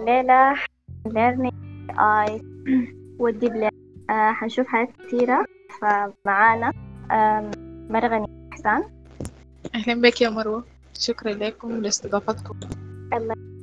الليلة 0.00 0.54
learning 1.08 1.54
AI 1.90 2.42
والديب 3.18 3.52
ليرنينج 3.52 3.72
آه 4.10 4.32
حنشوف 4.32 4.66
حاجات 4.66 4.88
كتيرة. 5.06 5.44
فمعانا 5.80 6.72
مرغني 7.90 8.26
إحسان. 8.52 8.82
أهلا 9.74 9.94
بك 10.00 10.20
يا 10.20 10.28
مروة. 10.30 10.64
شكرا 10.98 11.32
لكم 11.32 11.82
لاستضافتكم. 11.82 12.60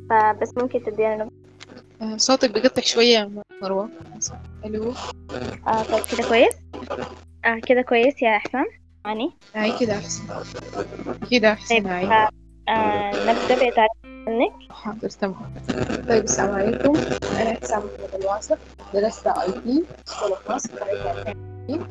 فبس 0.10 0.54
ممكن 0.58 0.84
تدينا 0.84 1.16
نبذة 1.16 1.32
آه، 2.02 2.18
صوتك 2.18 2.52
بيقطع 2.52 2.82
شوية 2.82 3.18
يا 3.18 3.32
مروة. 3.62 3.90
ألو. 4.66 4.94
آه 5.68 5.84
طيب 5.84 6.04
كده 6.12 6.28
كويس؟ 6.30 6.54
آه 7.46 7.60
كده 7.68 7.82
كويس 7.82 8.22
يا 8.22 8.38
إحسان. 8.38 8.66
يعني 9.06 9.32
هاي 9.56 9.80
كده 9.80 9.94
أحسن. 9.98 10.24
كده 11.32 11.52
أحسن 11.52 11.76
طيب 11.84 12.12
آه 12.70 13.12
نبدأ 13.12 13.56
بتعريف 13.70 14.07
عنك 14.28 14.54
حاضر 14.72 15.10
تمام. 15.10 15.36
طيب 16.10 16.24
السلام 16.24 16.56
عليكم. 16.56 16.96
أنا 17.42 17.54
حسام 17.62 17.80
محمد 17.80 18.22
الواصف 18.22 18.58
درست 18.94 19.28
أي 19.28 19.52
تي 19.52 19.84
أوف 20.24 20.52
مصر 20.52 20.70
خريجة 20.80 21.12
2020 21.12 21.88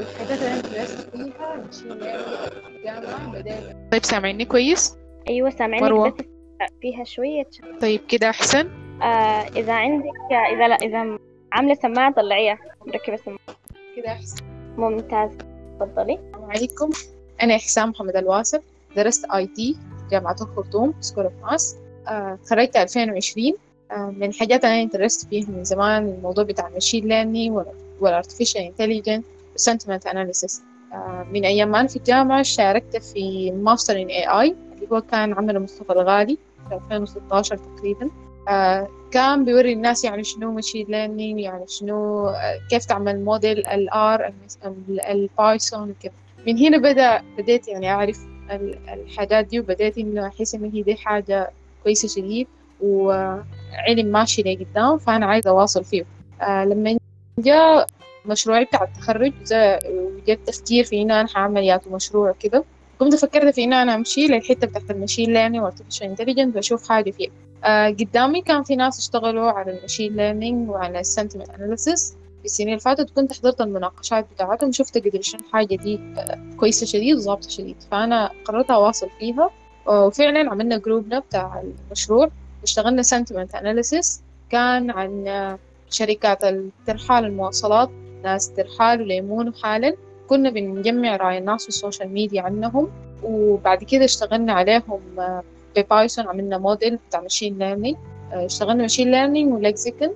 الحاجات 0.00 0.38
اللي 0.38 0.52
أنا 0.52 0.60
درست 0.60 1.08
فيها 1.10 1.56
ماشين 1.56 1.98
في 1.98 3.30
بدأت 3.32 3.76
طيب 3.92 4.04
سامعيني 4.04 4.44
كويس؟ 4.44 4.96
أيوة 5.28 5.50
سامعينك 5.50 5.84
مروة. 5.84 6.08
بس 6.10 6.24
فيها 6.80 7.04
شوية 7.04 7.46
طيب 7.80 8.00
كده 8.08 8.30
أحسن؟ 8.30 8.68
آه 9.02 9.04
إذا 9.56 9.72
عندك 9.72 10.06
إذا 10.52 10.68
لا 10.68 10.74
إذا 10.74 11.18
عاملة 11.52 11.74
سماعة 11.74 12.12
طلعيها. 12.12 12.58
مركبة 12.86 13.16
سماعة. 13.16 13.38
كده 13.96 14.08
أحسن. 14.12 14.44
ممتاز. 14.76 15.30
تفضلي. 15.80 16.14
السلام 16.14 16.50
عليكم. 16.50 16.90
أنا 17.42 17.56
حسام 17.56 17.88
محمد 17.90 18.16
الواصف 18.16 18.62
درست 18.96 19.24
IT 19.24 19.76
جامعة 20.10 20.36
الخرطوم 20.40 20.94
school 21.00 21.24
of 21.24 21.32
math 21.42 21.76
خرجت 22.50 22.76
2020 22.76 23.52
آه، 23.90 23.96
من 24.16 24.22
الحاجات 24.28 24.64
اللي 24.64 24.82
أنا 24.82 24.90
درست 24.90 25.28
فيها 25.28 25.46
من 25.50 25.64
زمان 25.64 26.06
الموضوع 26.08 26.44
بتاع 26.44 26.68
ال 26.68 26.73
machine 26.73 27.08
learning 27.08 27.60
وال 28.00 28.10
artificial 28.10 28.60
intelligent 28.60 29.24
وال 29.52 29.62
sentiment 29.62 30.06
analysis 30.06 30.62
من 31.32 31.44
أيام 31.44 31.68
ما 31.70 31.80
أنا 31.80 31.88
في 31.88 31.96
الجامعة 31.96 32.42
شاركت 32.42 32.96
في 32.96 33.50
master 33.50 34.02
in 34.02 34.06
AI 34.06 34.56
اللي 34.74 34.86
هو 34.92 35.00
كان 35.00 35.32
عمله 35.32 35.58
مصطفى 35.60 35.92
الغالي 35.92 36.38
في 36.68 36.74
2016 36.74 37.56
تقريبا. 37.56 38.10
آه، 38.48 38.88
كان 39.10 39.44
بيوري 39.44 39.72
الناس 39.72 40.04
يعني 40.04 40.24
شنو 40.24 40.52
machine 40.52 40.86
learning 40.88 41.40
يعني 41.40 41.64
شنو 41.68 42.26
آه، 42.28 42.60
كيف 42.70 42.84
تعمل 42.84 43.24
model 43.24 43.58
ال 43.66 43.99
R 43.99 44.32
ال 45.10 45.21
Python 45.21 45.90
وكذا. 45.90 46.12
من 46.46 46.58
هنا 46.58 46.78
بدأ 46.78 47.22
بديت 47.38 47.68
يعني 47.68 47.90
أعرف 47.90 48.18
ال- 48.24 48.33
الحاجات 48.94 49.46
دي 49.46 49.60
وبديت 49.60 49.98
إنه 49.98 50.26
أحس 50.26 50.54
إن 50.54 50.70
هي 50.74 50.82
دي 50.82 50.96
حاجة 50.96 51.50
كويسة 51.84 52.08
شديد 52.08 52.46
وعلم 52.80 54.06
ماشي 54.06 54.42
لقدام 54.42 54.98
فأنا 54.98 55.26
عايزة 55.26 55.50
أواصل 55.50 55.84
فيه. 55.84 56.04
آه 56.42 56.64
لما 56.64 56.98
جاء 57.38 57.86
مشروعي 58.26 58.64
بتاع 58.64 58.82
التخرج 58.84 59.32
جاء 59.50 59.92
وجاء 59.92 60.36
التفكير 60.36 60.84
في 60.84 61.02
إنه 61.02 61.20
أنا 61.20 61.28
حعمل 61.28 61.64
ياتو 61.64 61.90
مشروع 61.90 62.34
كده 62.40 62.64
قمت 62.98 63.14
فكرت 63.14 63.54
في 63.54 63.64
إنه 63.64 63.82
أنا 63.82 63.94
أمشي 63.94 64.26
للحتة 64.26 64.66
بتاعت 64.66 64.90
ال 64.90 64.95
machine 64.95 65.32
learning 65.32 65.64
و 65.64 65.68
artificial 65.68 66.06
intelligent 66.06 66.56
وأشوف 66.56 66.88
حاجة 66.88 67.10
فيها. 67.10 67.30
آه 67.64 67.88
قدامي 67.88 68.42
كان 68.42 68.62
في 68.62 68.76
ناس 68.76 68.98
اشتغلوا 68.98 69.50
على 69.50 69.78
ال 69.78 69.83
machine 69.83 70.16
learning 70.16 70.70
وعلى 70.70 71.00
ال 71.00 71.05
sentiment 71.05 71.50
analysis 71.50 72.10
في 72.10 72.16
السنين 72.44 72.68
اللي 72.68 72.80
فاتت 72.80 73.10
كنت 73.10 73.32
حضرت 73.32 73.60
المناقشات 73.60 74.26
بتاعتهم 74.34 74.72
شفت 74.72 74.98
قدر 74.98 75.22
شنو 75.22 75.40
الحاجة 75.40 75.74
دي 75.74 76.00
كويسة 76.56 76.86
شديد 76.86 77.16
وظابطة 77.16 77.48
شديد. 77.48 77.76
فأنا 77.90 78.30
قررت 78.44 78.70
أواصل 78.70 79.08
فيها. 79.18 79.50
وفعلا 79.86 80.50
عملنا 80.50 80.78
group 80.78 81.11
نا 81.11 81.18
بتاع 81.18 81.62
المشروع. 81.88 82.30
واشتغلنا 82.60 83.02
sentiment 83.02 83.56
analysis. 83.56 84.20
كان 84.50 84.90
عن 84.90 85.24
شركات 85.90 86.44
الترحال 86.44 87.24
المواصلات 87.24 87.90
ناس 88.24 88.52
ترحال 88.52 89.02
وليمون 89.02 89.48
وحالا. 89.48 89.96
كنا 90.28 90.50
بنجمع 90.50 91.16
رأي 91.16 91.38
الناس 91.38 91.62
في 91.62 91.68
ال 91.68 91.74
social 91.74 92.08
media 92.08 92.42
عنهم. 92.42 92.88
وبعد 93.22 93.84
كده 93.84 94.04
اشتغلنا 94.04 94.52
عليهم 94.52 95.00
ب 95.76 95.83
Python 95.83 96.28
عملنا 96.28 96.58
موديل 96.58 96.98
بتاع 97.08 97.20
machine 97.20 97.58
learning 97.58 97.96
اشتغلنا 98.32 98.82
machine 98.82 99.10
learning 99.10 99.52
و 99.52 99.59
lexicon 99.59 100.10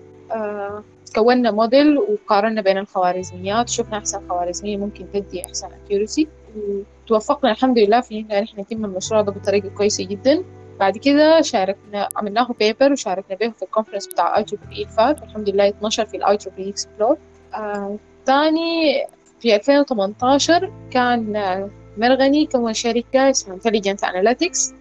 كونا 1.15 1.50
موديل 1.50 1.99
وقارنا 1.99 2.61
بين 2.61 2.78
الخوارزميات 2.78 3.69
شفنا 3.69 3.99
أحسن 3.99 4.28
خوارزمية 4.28 4.77
ممكن 4.77 5.06
تدي 5.12 5.44
أحسن 5.47 5.69
accuracy. 5.69 6.27
وتوفقنا 7.06 7.50
الحمد 7.50 7.78
لله 7.78 8.00
في 8.00 8.21
إن 8.21 8.31
إحنا 8.33 8.62
نتم 8.62 8.84
المشروع 8.84 9.21
ده 9.21 9.33
بطريقة 9.33 9.69
كويسة 9.69 10.05
جدا. 10.05 10.44
بعد 10.81 10.99
كده 10.99 11.41
شاركنا 11.41 12.09
عملناه 12.16 12.49
paper 12.59 12.93
وشاركنا 12.93 13.37
به 13.37 13.49
في 13.50 13.62
ال 13.62 13.66
conference 13.66 14.06
بتاع 14.06 14.37
IEEE 14.37 14.83
الفات 14.83 15.21
والحمد 15.21 15.49
لله 15.50 15.69
اتنشر 15.69 16.06
في 16.06 16.16
ال 16.16 16.37
IEEE 16.37 16.62
Xplore 16.62 17.19
تاني 18.27 19.06
في 19.41 19.56
2018 19.56 20.72
كان 20.91 21.37
آه، 21.37 21.71
مرغني 21.97 22.47
كون 22.47 22.72
شركة 22.75 23.31
اسمها 23.31 23.55
Intelligent 23.56 24.05
Analytics 24.05 24.75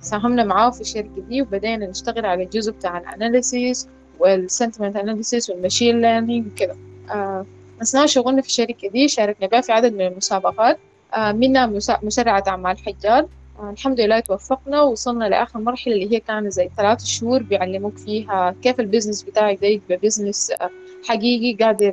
ساهمنا 0.00 0.44
معاه 0.44 0.70
في 0.70 0.80
الشركة 0.80 1.20
دي 1.28 1.42
وبدأنا 1.42 1.86
نشتغل 1.86 2.26
على 2.26 2.42
الجزء 2.42 2.72
بتاع 2.72 2.98
ال 2.98 3.08
analysis 3.08 3.88
وال 4.18 4.32
sentiment 4.32 4.96
analysis 4.96 5.50
وال 5.50 5.61
machine 5.61 6.00
learning 6.00 6.46
وكده. 6.46 6.76
آه، 7.10 7.46
أثناء 7.82 8.06
شغلنا 8.06 8.42
في 8.42 8.48
الشركة 8.48 8.88
دي 8.88 9.08
شاركنا 9.08 9.46
بها 9.48 9.60
في 9.60 9.72
عدد 9.72 9.92
من 9.94 10.06
المسابقات. 10.06 10.78
آه، 11.14 11.32
منها 11.32 11.66
مسرعة 12.02 12.44
أعمال 12.48 12.78
حجار 12.78 13.26
آه، 13.60 13.70
الحمد 13.70 14.00
لله 14.00 14.20
توفقنا 14.20 14.82
ووصلنا 14.82 15.24
لآخر 15.24 15.58
مرحلة 15.60 15.94
اللي 15.94 16.12
هي 16.16 16.20
كانت 16.20 16.52
زي 16.52 16.70
ثلاث 16.76 17.04
شهور 17.04 17.42
بيعلموك 17.42 17.98
فيها 17.98 18.54
كيف 18.62 18.80
ال 18.80 18.85
business 18.85 19.22
بتاعك 19.22 19.58
ده 19.62 19.66
يبقى 19.68 19.96
business 19.96 20.50
آه، 20.50 20.70
حقيقي 21.08 21.64
قادر 21.64 21.92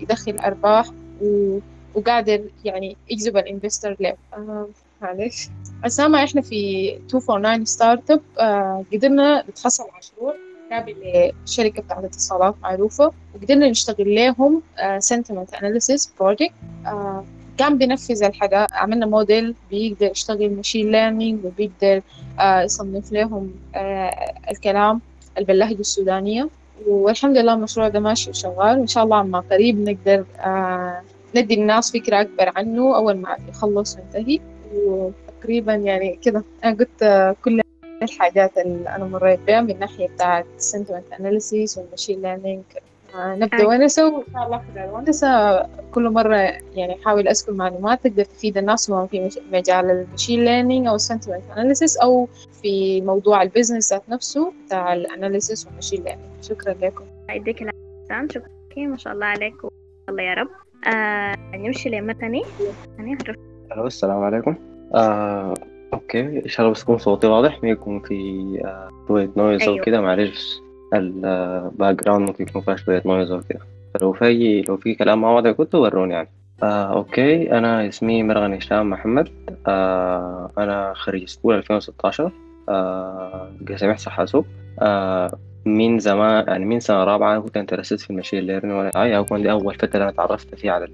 يدخل 0.00 0.36
أرباح 0.38 0.90
و... 1.22 1.58
وقادر 1.94 2.40
يعني 2.64 2.96
يجذب 3.10 3.36
ال 3.36 3.43
investor 3.43 3.96
له. 4.00 4.14
آه، 4.34 4.68
معلش. 5.02 5.48
أسامة 5.86 6.24
إحنا 6.24 6.40
في 6.42 6.90
249 6.92 7.64
Startup 7.64 8.20
آه، 8.38 8.84
قدرنا 8.92 9.44
نتحصل 9.50 9.82
على 9.82 9.92
مشروع 9.98 10.34
قابل 10.70 10.94
لشركة 11.44 11.82
بتاعت 11.82 12.04
اتصالات 12.04 12.54
معروفة 12.62 13.12
وقدرنا 13.34 13.68
نشتغل 13.68 14.14
لهم 14.14 14.62
sentiment 14.98 15.54
analysis 15.54 16.12
project 16.20 16.52
كان 17.58 17.78
بينفذ 17.78 18.22
الحاجة 18.24 18.66
عملنا 18.72 19.06
موديل 19.06 19.54
بيقدر 19.70 20.10
يشتغل 20.10 20.56
machine 20.56 20.90
learning 20.92 21.44
وبيقدر 21.44 22.02
آه، 22.40 22.62
يصنف 22.62 23.12
لهم 23.12 23.54
آه، 23.74 24.34
الكلام 24.50 25.00
باللهجة 25.40 25.80
السودانية. 25.80 26.48
والحمد 26.86 27.36
لله 27.38 27.54
المشروع 27.54 27.88
ده 27.88 28.00
ماشي 28.00 28.30
وشغال 28.30 28.78
وإن 28.78 28.86
شاء 28.86 29.04
الله 29.04 29.16
عما 29.16 29.40
قريب 29.50 29.88
نقدر 29.88 30.24
آه، 30.40 31.00
ندي 31.36 31.54
الناس 31.54 31.92
فكرة 31.92 32.20
أكبر 32.20 32.52
عنه 32.56 32.96
أول 32.96 33.16
ما 33.16 33.36
يخلص 33.48 33.96
وينتهي. 33.96 34.40
وتقريبا 34.74 35.74
يعني 35.74 36.18
كده. 36.22 36.44
أنا 36.64 36.76
قلت 36.76 37.34
كل 37.44 37.60
الحاجات 38.04 38.58
اللي 38.58 38.88
أنا 38.88 39.04
مريت 39.04 39.40
بها 39.46 39.60
من 39.60 39.78
ناحية 39.78 40.08
بتاعت 40.08 40.46
sentiment 40.58 41.16
analysis 41.18 41.78
وال 41.78 41.88
machine 41.88 42.22
learning 42.22 42.62
آه، 43.14 43.34
نبدأ 43.34 43.58
أي. 43.58 43.64
ونسة 43.66 44.14
وإن 44.14 44.24
شاء 44.32 44.44
الله 44.46 45.68
كل 45.92 46.10
مرة 46.10 46.36
يعني 46.74 46.96
أحاول 47.02 47.28
أذكر 47.28 47.52
معلومات 47.52 48.04
تقدر 48.04 48.24
تفيد 48.24 48.58
الناس 48.58 48.80
سواء 48.80 49.06
في 49.06 49.30
مجال 49.52 49.90
ال 49.90 49.97
machine 49.97 50.44
learning 50.44 50.86
أو 50.86 50.94
ال 50.94 50.99
sentiment 50.99 51.42
analysis 51.56 51.96
أو 51.96 52.28
في 52.62 53.00
موضوع 53.00 53.42
ال 53.42 53.48
business 53.48 53.92
ذات 53.92 54.02
نفسه 54.08 54.52
بتاع 54.66 54.92
ال 54.92 55.00
analysis 55.00 55.66
وال 55.66 55.74
machine 55.74 56.04
learning 56.04 56.28
شكرا 56.42 56.74
لكم. 56.82 57.04
يديك 57.30 57.62
العافية 57.62 58.28
شكرا 58.28 58.48
لك 58.70 58.78
ما 58.78 58.96
شاء 58.96 59.12
الله 59.12 59.26
عليك. 59.26 59.54
الله 60.08 60.22
يا 60.22 60.34
رب. 60.34 60.48
آه 60.94 61.36
نمشي 61.54 61.88
لمرغني 61.88 62.42
السلام 63.86 64.18
عليكم. 64.22 64.54
آه، 64.94 65.54
okay 65.92 66.20
ان 66.20 66.48
شاء 66.48 66.60
الله 66.66 66.74
بس 66.74 66.82
يكون 66.82 66.98
صوتي 66.98 67.26
واضح 67.26 67.62
ما 67.62 67.68
يكون 67.68 68.00
في 68.00 68.14
آه، 68.64 68.88
شوية 69.08 69.30
noise 69.36 69.62
أو 69.62 69.72
أيوة. 69.72 69.84
كده 69.84 70.00
معلش. 70.00 70.60
ال 70.94 72.04
background 72.04 72.28
ممكن 72.28 72.44
يكون 72.48 72.62
فيها 72.62 72.76
شوية 72.76 73.02
noise 73.06 73.30
أو 73.30 73.40
كده. 73.48 73.60
فلو 73.94 74.12
في 74.12 74.62
لو 74.62 74.76
في 74.76 74.94
كلام 74.94 75.20
ما 75.20 75.30
واضح 75.30 75.50
كنتوا 75.50 75.80
وروني 75.80 76.14
يعني. 76.14 76.28
آه، 76.62 76.92
okay. 76.92 77.52
أنا 77.58 77.88
اسمي 77.88 78.22
مرغني 78.22 78.54
هشام 78.54 78.90
محمد. 78.90 79.28
آه، 79.66 80.50
أنا 80.58 80.92
خريج 80.96 81.28
school 81.28 81.54
2016 81.54 82.32
آه، 82.68 83.50
قسم 83.68 83.90
احصاء 83.90 84.14
حاسوب 84.14 84.46
آه، 84.80 85.38
من 85.66 85.98
زمان 85.98 86.44
يعني 86.48 86.64
من 86.64 86.80
سنة 86.80 87.04
رابعة 87.04 87.32
أنا 87.32 87.40
كنت 87.40 87.56
interested 87.56 88.00
في 88.00 88.10
ال 88.10 88.14
machine 88.14 88.40
learning 88.44 88.90
أي 88.96 89.16
أو 89.16 89.24
كان 89.24 89.42
دي 89.42 89.50
أول 89.50 89.74
فترة 89.74 90.02
أنا 90.02 90.10
تعرفت 90.10 90.54
فيها 90.54 90.72
على 90.72 90.84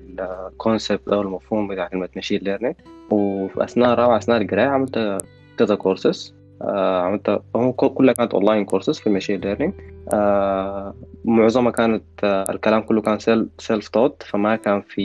ال 0.51 0.58
concept 0.58 1.09
أو 1.09 1.23
المفهوم 1.23 1.69
بتاع 1.69 1.89
كلمة 1.89 2.09
machine 2.17 2.41
learning 2.43 2.75
وفي 3.11 3.65
أثناء 3.65 3.93
الرابعة 3.93 4.17
أثناء 4.17 4.41
القراية 4.43 4.67
عملت 4.67 5.19
كذا 5.59 5.75
كورسز 5.75 6.35
آه 6.63 7.01
عملت 7.03 7.43
كل- 7.77 7.89
كلها 7.89 8.15
كانت 8.15 8.35
online 8.35 8.65
courses 8.65 8.99
في 8.99 9.37
learning 9.37 9.73
آه 10.13 10.95
معظمها 11.25 11.71
كانت 11.73 12.03
آه 12.25 12.45
الكلام 12.51 12.81
كله 12.83 13.01
كان 13.03 13.19
self-taught 13.59 14.23
فما 14.23 14.57
كان 14.57 14.83
في 14.83 15.03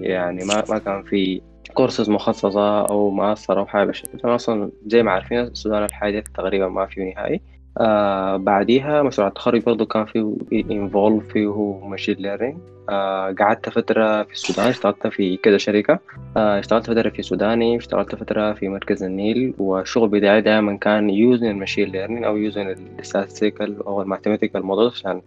يعني 0.00 0.44
ما 0.44 0.64
ما 0.68 0.78
كان 0.78 1.02
في 1.02 1.40
كورسز 1.74 2.10
مخصصة 2.10 2.80
أو 2.86 3.10
مؤثرة 3.10 3.60
أو 3.60 3.66
حاجة 3.66 3.84
بالشكل 3.84 4.34
أصلا 4.34 4.70
زي 4.86 5.02
ما 5.02 5.10
عارفين 5.12 5.38
السودان 5.40 5.84
الحاجة 5.84 6.24
تقريبا 6.34 6.68
ما 6.68 6.86
فيه 6.86 7.14
نهائي. 7.14 7.40
آه 7.78 8.36
بعديها 8.36 9.02
مشروع 9.02 9.28
التخرج 9.28 9.62
برضه 9.62 9.84
كان 9.84 10.04
فيه 10.04 10.34
involved 10.52 11.24
فيه 11.32 11.80
machine 11.84 12.16
learning 12.18 12.58
آه 12.90 13.34
قعدت 13.38 13.68
فترة 13.68 14.22
في 14.22 14.32
السودان 14.32 14.68
اشتغلت 14.68 15.06
في 15.06 15.36
كذا 15.36 15.58
شركة. 15.58 15.98
آه 16.36 16.58
اشتغلت 16.58 16.86
فترة 16.86 17.08
في 17.08 17.22
سوداني 17.22 17.76
اشتغلت 17.76 18.14
فترة 18.14 18.52
في 18.52 18.68
مركز 18.68 19.02
النيل 19.02 19.54
والشغل 19.58 20.08
بتاعي 20.08 20.40
دائما 20.40 20.76
كان 20.76 21.10
using 21.10 21.46
ال 21.46 21.51
machine 21.51 21.88
learning 21.88 22.24
أو 22.24 22.36
using 22.36 22.74
ال 22.98 23.05
statistical 23.05 23.82
أو 23.82 24.02
ال 24.02 24.07
mathematical 24.07 24.62
model 24.66 24.90
عشان 24.94 25.22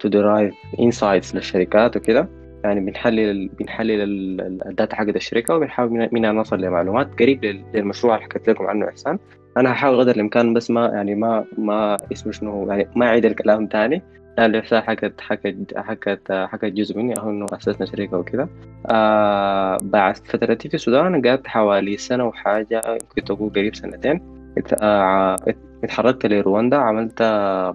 to 0.00 0.08
derive 0.08 0.54
insights 0.80 1.34
للشركات 1.34 1.96
وكده. 1.96 2.39
يعني 2.64 2.80
بنحلل 2.80 3.48
بنحلل 3.48 4.00
ال 4.66 4.72
data 4.72 4.96
حقت 4.96 5.16
الشركة 5.16 5.54
وبنحاول 5.54 6.08
منها 6.12 6.32
نوصل 6.32 6.60
لمعلومات. 6.60 7.20
قريب 7.20 7.44
للمشروع 7.74 8.14
اللي 8.14 8.24
حكيت 8.24 8.48
لكم 8.48 8.66
عنه 8.66 8.88
إحسان. 8.88 9.18
أنا 9.56 9.72
هحاول 9.72 10.00
قدر 10.00 10.14
الإمكان 10.14 10.54
بس 10.54 10.70
ما 10.70 10.86
يعني 10.86 11.14
ما 11.14 11.44
ما 11.58 11.96
اسمه 12.12 12.32
شنو 12.32 12.70
يعني 12.70 12.88
ما 12.96 13.06
أعيد 13.06 13.24
الكلام 13.24 13.66
تاني. 13.66 14.02
إحسان 14.38 14.82
حكت 14.82 15.20
حكت 15.20 15.56
حكت 15.76 16.32
حكت 16.32 16.64
جزء 16.64 16.98
مني. 16.98 17.14
أو 17.20 17.30
إنه 17.30 17.46
أسسنا 17.52 17.86
شركة 17.86 18.18
وكذا 18.18 18.48
آه 18.90 19.76
بعد 19.82 20.16
فترتي 20.16 20.68
في 20.68 20.74
السودان 20.74 21.26
قعدت 21.26 21.46
حوالي 21.46 21.96
سنة 21.96 22.26
وحاجة 22.26 22.82
كنت 23.16 23.30
أقول 23.30 23.50
قريب 23.50 23.74
سنتين. 23.74 24.20
اتحركت 25.84 26.26
لرواندا 26.26 26.76
عملت 26.76 27.22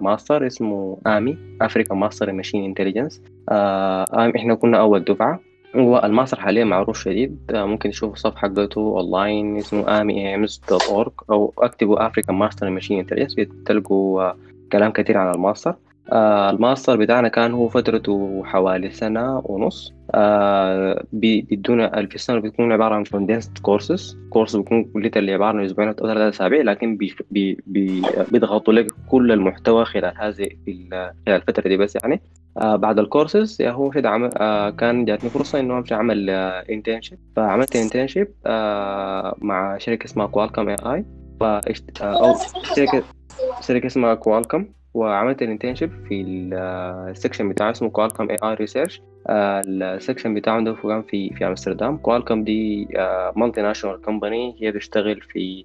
ماستر 0.00 0.46
اسمه 0.46 0.98
AMMI 1.06 1.38
African 1.62 1.94
Master 1.94 2.32
Machine 2.32 2.64
Intelligence 2.64 3.22
آه 3.48 4.32
إحنا 4.36 4.54
كنا 4.54 4.80
أول 4.80 5.04
دفعة. 5.04 5.40
هو 5.76 6.02
الماستر 6.04 6.40
حاليا 6.40 6.64
معروف 6.64 6.98
شديد. 6.98 7.38
ممكن 7.50 7.90
تشوفوا 7.90 8.14
الصفحة 8.14 8.38
حقته 8.48 8.80
اونلاين 8.80 9.56
اسمه 9.56 9.84
amiems.org 9.84 11.10
أو 11.30 11.52
اكتبوا 11.58 12.06
African 12.06 12.36
Master 12.36 12.70
Machine 12.70 12.98
Intelligence 12.98 13.34
بتلقوا 13.34 14.32
كلام 14.72 14.92
كثير 14.92 15.18
عن 15.18 15.34
الماستر. 15.34 15.74
آه 16.12 16.50
الماستر 16.50 16.96
بتاعنا 16.96 17.28
كان 17.28 17.52
هو 17.52 17.68
فترته 17.68 18.42
حوالي 18.44 18.90
سنة 18.90 19.42
ونص. 19.44 19.92
آه 20.14 21.04
بيدونا 21.12 22.06
في 22.06 22.14
السنة 22.14 22.38
بيكون 22.38 22.72
عبارة 22.72 22.94
عن 22.94 23.04
condensed 23.04 23.60
courses. 23.68 24.16
course 24.30 24.56
بيكون 24.56 24.84
كلية 24.84 25.10
اللي 25.16 25.34
عبارة 25.34 25.58
عن 25.58 25.64
أسبوعين 25.64 25.90
أو 25.90 25.94
ثلاثة 25.94 26.28
أسابيع 26.28 26.62
لكن 26.62 26.96
بي 26.96 27.14
بي 27.30 27.58
بي 27.66 28.02
بيضغطوا 28.30 28.74
لك 28.74 28.86
كل 29.08 29.32
المحتوى 29.32 29.84
خلال 29.84 30.14
هذه 30.16 30.48
خلال 31.26 31.36
الفترة 31.36 31.68
دي 31.68 31.76
بس 31.76 31.96
يعني. 32.02 32.22
آه 32.58 32.76
بعد 32.76 32.98
الكورسز 32.98 33.62
يا 33.62 33.70
هو 33.70 33.90
كده 33.90 34.10
عمل 34.10 34.30
آه 34.36 34.70
كان 34.70 35.04
جاتني 35.04 35.30
فرصة 35.30 35.60
إنه 35.60 35.78
أمشي 35.78 35.94
أعمل 35.94 36.30
آه 36.30 36.64
internship 36.70 37.18
فعملت 37.36 37.76
internship 37.76 38.28
آه 38.46 39.36
مع 39.38 39.78
شركة 39.78 40.04
اسمها 40.04 40.26
Qualcomm 40.26 40.68
AI. 40.68 41.04
آه 41.42 42.34
شركة 42.76 43.02
شركة 43.60 43.86
اسمها 43.86 44.14
Qualcomm 44.14 44.66
وعملت 44.96 45.42
ال 45.42 45.46
internship 45.46 45.90
في 46.08 46.22
ال 47.10 47.15
section 47.15 47.48
بتاعه 47.48 47.70
اسمه 47.70 47.90
Qualcomm 47.90 48.30
AI 48.30 48.36
Research 48.44 48.54
ال 48.54 49.02
section 49.30 50.34
بتاعه 50.34 50.64
ده 50.64 50.74
كان 50.82 51.02
في 51.02 51.30
في 51.34 51.46
أمستردام. 51.46 51.96
Qualcomm 51.96 52.44
دي 52.44 52.88
multinational 53.36 54.00
company 54.00 54.56
هي 54.60 54.72
بتشتغل 54.72 55.20
في 55.20 55.64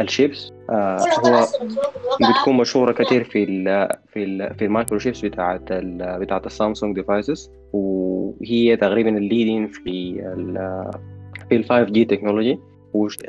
الشيبس 0.00 0.52
آه 0.70 0.98
هو 1.26 1.46
بتكون 2.30 2.56
مشهورة 2.56 2.92
كتير 2.92 3.24
في 3.24 3.44
ال 3.44 3.88
في 4.12 4.24
ال 4.24 4.54
في 4.54 4.64
ال 4.64 4.70
micro 4.70 4.98
chips 4.98 5.24
بتاعت 5.24 5.72
ال 5.72 6.18
بتاعت 6.20 6.46
ال 6.46 6.52
Samsung 6.52 6.94
devices 6.94 7.50
وهي 7.72 8.76
تقريبا 8.76 9.10
ال 9.18 9.24
leading 9.24 9.66
في 9.66 10.20
ال 10.36 10.54
في 11.48 11.56
ال 11.56 11.64
5G 11.64 12.04
technology 12.04 12.58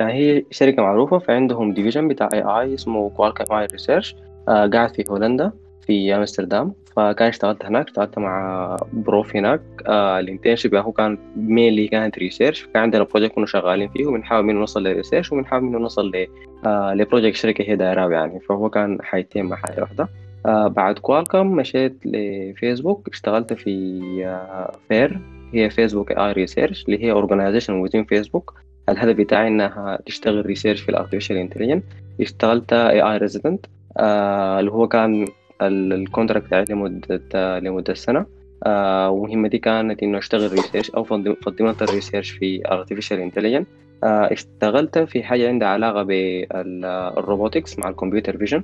يعني 0.00 0.12
هي 0.12 0.44
شركة 0.50 0.82
معروفة 0.82 1.18
فعندهم 1.18 1.74
division 1.74 2.08
بتاع 2.08 2.28
AI 2.32 2.74
اسمه 2.74 3.10
Qualcomm 3.10 3.54
AI 3.54 3.66
Research 3.66 4.16
آه 4.48 4.66
قاعد 4.66 4.94
في 4.94 5.04
هولندا 5.10 5.52
في 5.86 6.16
أمستردام. 6.16 6.74
فكان 6.96 7.28
اشتغلت 7.28 7.64
هناك 7.64 7.86
اشتغلت 7.86 8.18
مع 8.18 8.76
prof 8.92 9.36
هناك 9.36 9.60
آه 9.86 10.18
ال 10.18 10.23
internship 10.23 10.74
هو 10.74 10.92
كان 10.92 11.18
mainly 11.36 11.88
كانت 11.88 12.18
research 12.18 12.66
كان 12.74 12.82
عندنا 12.82 13.02
project 13.04 13.34
كنا 13.34 13.46
شغالين 13.46 13.88
فيه 13.88 14.06
وبنحاول 14.06 14.44
منه 14.44 14.58
نوصل 14.58 14.82
لل 14.82 14.92
research 14.92 15.32
وبنحاول 15.32 15.62
منه 15.62 15.78
نوصل 15.78 16.26
آه 16.66 16.94
ل 16.94 16.99
project 16.99 17.36
شركة 17.36 17.62
هي 17.62 17.76
دايراه 17.76 18.10
يعني. 18.10 18.40
فهو 18.40 18.70
كان 18.70 18.98
حيتين 19.02 19.44
مع 19.44 19.56
حاجة 19.56 19.80
واحدة. 19.80 20.08
آه 20.46 20.68
بعد 20.68 20.98
Qualcomm 20.98 21.46
مشيت 21.46 21.96
لفيسبوك 22.04 23.08
اشتغلت 23.08 23.52
في 23.52 24.00
آه 24.26 24.72
FAIR 24.88 25.20
هي 25.54 25.70
Facebook 25.70 26.12
AI 26.12 26.32
Research 26.32 26.84
اللي 26.84 27.04
هي 27.04 27.12
organization 27.12 27.74
within 27.74 28.04
Facebook 28.04 28.54
الهدف 28.88 29.16
بتاعي 29.16 29.48
إنها 29.48 29.98
تشتغل 30.06 30.46
research 30.46 30.80
في 30.80 30.88
ال 30.88 30.92
artificial 30.92 31.36
intelligence 31.36 31.82
اشتغلت 32.20 32.72
AI 32.72 33.00
resident 33.00 33.66
اللي 34.00 34.70
هو 34.70 34.88
كان 34.88 35.26
ال 35.62 35.71
contract 35.71 36.46
بتاعي 36.46 36.64
لمدة 36.70 37.58
لمدة 37.58 37.94
سنة. 37.94 38.26
آه 38.66 39.26
دي 39.46 39.58
كانت 39.58 40.02
إنه 40.02 40.18
أشتغل 40.18 40.52
research 40.52 40.90
أو 40.90 41.04
fundamental 41.04 41.90
research 41.94 42.30
في 42.30 42.62
artificial 42.62 43.32
intelligence. 43.32 43.66
آه 44.04 44.32
اشتغلت 44.32 44.98
في 44.98 45.22
حاجة 45.22 45.48
عندها 45.48 45.68
علاقة 45.68 46.02
بال 46.02 46.37
robotics 46.37 47.78
مع 47.78 47.88
ال 47.88 47.93
computer 47.93 48.36
vision 48.38 48.62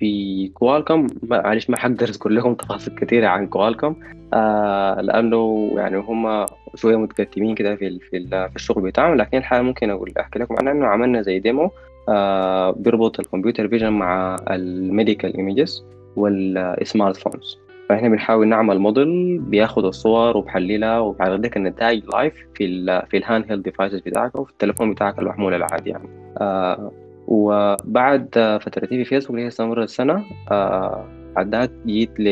في 0.00 0.48
Qualcomm 0.48 1.06
معلش 1.22 1.70
ما 1.70 1.76
حقدر 1.76 2.08
أذكر 2.08 2.30
لكم 2.30 2.54
تفاصيل 2.54 2.94
كثيرة 2.94 3.26
عن 3.26 3.46
Qualcomm 3.46 3.96
آه 4.34 5.00
لأنه 5.00 5.70
يعني 5.76 5.96
هم 5.96 6.46
شوية 6.74 6.96
متكتمين 6.96 7.54
كده 7.54 7.76
في 7.76 7.98
في, 7.98 8.48
الشغل 8.56 8.82
بتاعهم 8.82 9.14
لكن 9.14 9.38
الحالة 9.38 9.62
ممكن 9.62 9.90
أقول 9.90 10.12
أحكي 10.20 10.38
لكم 10.38 10.54
عنها 10.58 10.72
إنه 10.72 10.86
عملنا 10.86 11.22
زي 11.22 11.38
demo 11.38 11.70
آه 12.08 12.70
بيربط 12.70 13.20
ال 13.20 13.25
computer 13.25 13.68
vision 13.68 13.92
مع 13.92 14.36
ال 14.50 14.61
medical 14.61 15.36
images 15.36 15.84
وال 16.16 16.45
smart 16.45 17.16
phones 17.16 17.58
فإحنا 17.88 18.08
بنحاول 18.08 18.48
نعمل 18.48 18.78
موديل 18.78 19.38
بياخد 19.38 19.84
الصور 19.84 20.36
وبحللها 20.36 20.98
وبيعرض 20.98 21.44
لك 21.44 21.56
النتائج 21.56 22.04
live 22.12 22.34
في 22.54 22.64
ال 22.64 23.06
في 23.06 23.16
ال 23.16 23.44
handheld 23.48 23.62
devices 23.62 24.00
بتاعك 24.00 24.36
أو 24.36 24.44
في 24.44 24.50
التليفون 24.50 24.92
بتاعك 24.92 25.18
المحمول 25.18 25.54
العادي 25.54 25.90
يعني. 25.90 26.08
آه 26.38 26.92
وبعد 27.26 28.58
فترتي 28.62 28.96
في 28.96 29.04
فيسبوك 29.04 29.30
اللي 29.30 29.42
هي 29.42 29.48
استمرت 29.48 29.88
سنة 29.88 30.24
آه 30.50 31.04
بعدها 31.36 31.68
جيت 31.86 32.20
ل 32.20 32.26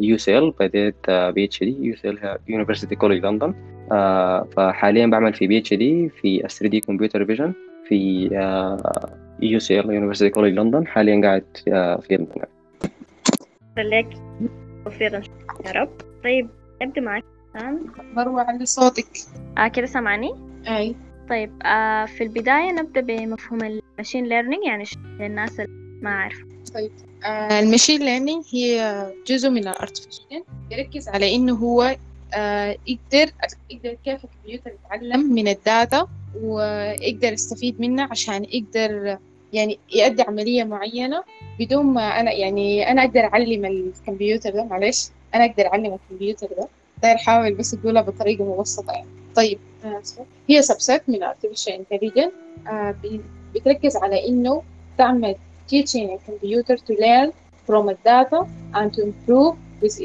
يو 0.00 0.16
سي 0.16 0.38
إل 0.38 0.50
بديت 0.60 1.10
بي 1.10 1.44
إتش 1.44 1.62
دي 1.62 1.76
يو 1.80 1.96
سي 1.96 2.10
إل 2.10 2.36
يونيفرسيتي 2.48 2.96
كوليج 2.96 3.26
لندن 3.26 3.54
فحاليا 4.56 5.06
بعمل 5.06 5.34
في 5.34 5.46
PhD 5.46 6.08
في 6.08 6.38
3D 6.38 6.80
computer 6.80 7.24
vision 7.24 7.52
في 7.88 8.24
UCL 9.42 9.90
University 9.90 10.30
College 10.30 10.54
London 10.54 10.86
حاليا 10.86 11.20
قاعد 11.22 11.44
في 12.02 12.16
لندن 12.16 12.42
لك 13.78 14.06
توفيق 14.84 15.12
يا 15.66 15.72
رب. 15.72 15.88
طيب 16.24 16.48
نبدأ 16.82 17.00
معك 17.00 17.24
مروة 18.16 18.42
علي 18.42 18.66
صوتك. 18.66 19.06
آه 19.58 19.68
كده 19.68 19.86
سامعني؟ 19.86 20.34
أي. 20.68 20.96
طيب 21.32 21.62
آه 21.64 22.04
في 22.04 22.24
البداية 22.24 22.72
نبدأ 22.72 23.00
بمفهوم 23.00 23.60
ال 23.64 23.71
machine 23.71 24.24
learning 24.26 24.64
يعني 24.64 24.84
للناس 25.20 25.60
اللي 25.60 26.00
ما 26.02 26.10
عارف 26.10 26.38
طيب 26.74 26.90
آه 27.24 27.60
الماشين 27.60 28.02
ليرنينج 28.02 28.44
هي 28.52 29.06
جزء 29.26 29.50
من 29.50 29.68
ال 29.68 29.75
artificial 29.75 30.44
يركز 30.70 31.08
على 31.08 31.34
إنه 31.34 31.54
هو 31.54 31.96
آه 32.34 32.76
يقدر 32.86 33.32
يقدر 33.70 33.96
كيف 34.04 34.20
الكمبيوتر 34.24 34.70
يتعلم 34.84 35.32
من 35.34 35.48
ال 35.48 35.60
data 35.60 36.08
ويقدر 36.42 37.32
يستفيد 37.32 37.80
منها 37.80 38.08
عشان 38.10 38.44
يقدر 38.44 39.18
يعني 39.52 39.78
يؤدي 39.94 40.22
عملية 40.22 40.64
معينة 40.64 41.24
بدون 41.58 41.86
ما 41.86 42.20
أنا 42.20 42.32
يعني 42.32 42.90
أنا 42.90 43.02
أقدر 43.04 43.20
أعلم 43.20 43.64
الكمبيوتر 43.64 44.50
ده 44.50 44.64
معلش 44.64 45.08
أنا 45.34 45.44
أقدر 45.44 45.66
أعلم 45.66 45.98
الكمبيوتر 46.04 46.46
ده. 46.46 46.68
داير 47.02 47.16
أحاول 47.16 47.54
بس 47.54 47.74
أقولها 47.74 48.02
بطريقة 48.02 48.44
مبسطة 48.44 48.92
يعني. 48.92 49.06
طيب 49.34 49.58
هي 50.48 50.62
subset 50.62 51.02
من 51.08 51.24
artificial 51.24 51.72
intelligence. 51.72 52.68
آه 52.68 52.94
بتركز 53.54 53.96
على 53.96 54.28
إنه 54.28 54.62
تعمل 54.98 55.34
teaching 55.72 56.08
a 56.10 56.18
computer 56.30 56.76
to 56.76 56.92
learn 57.04 57.32
from 57.66 57.86
data 58.04 58.40
and 58.74 58.92
to 58.94 59.00
improve 59.02 59.56
with, 59.82 60.00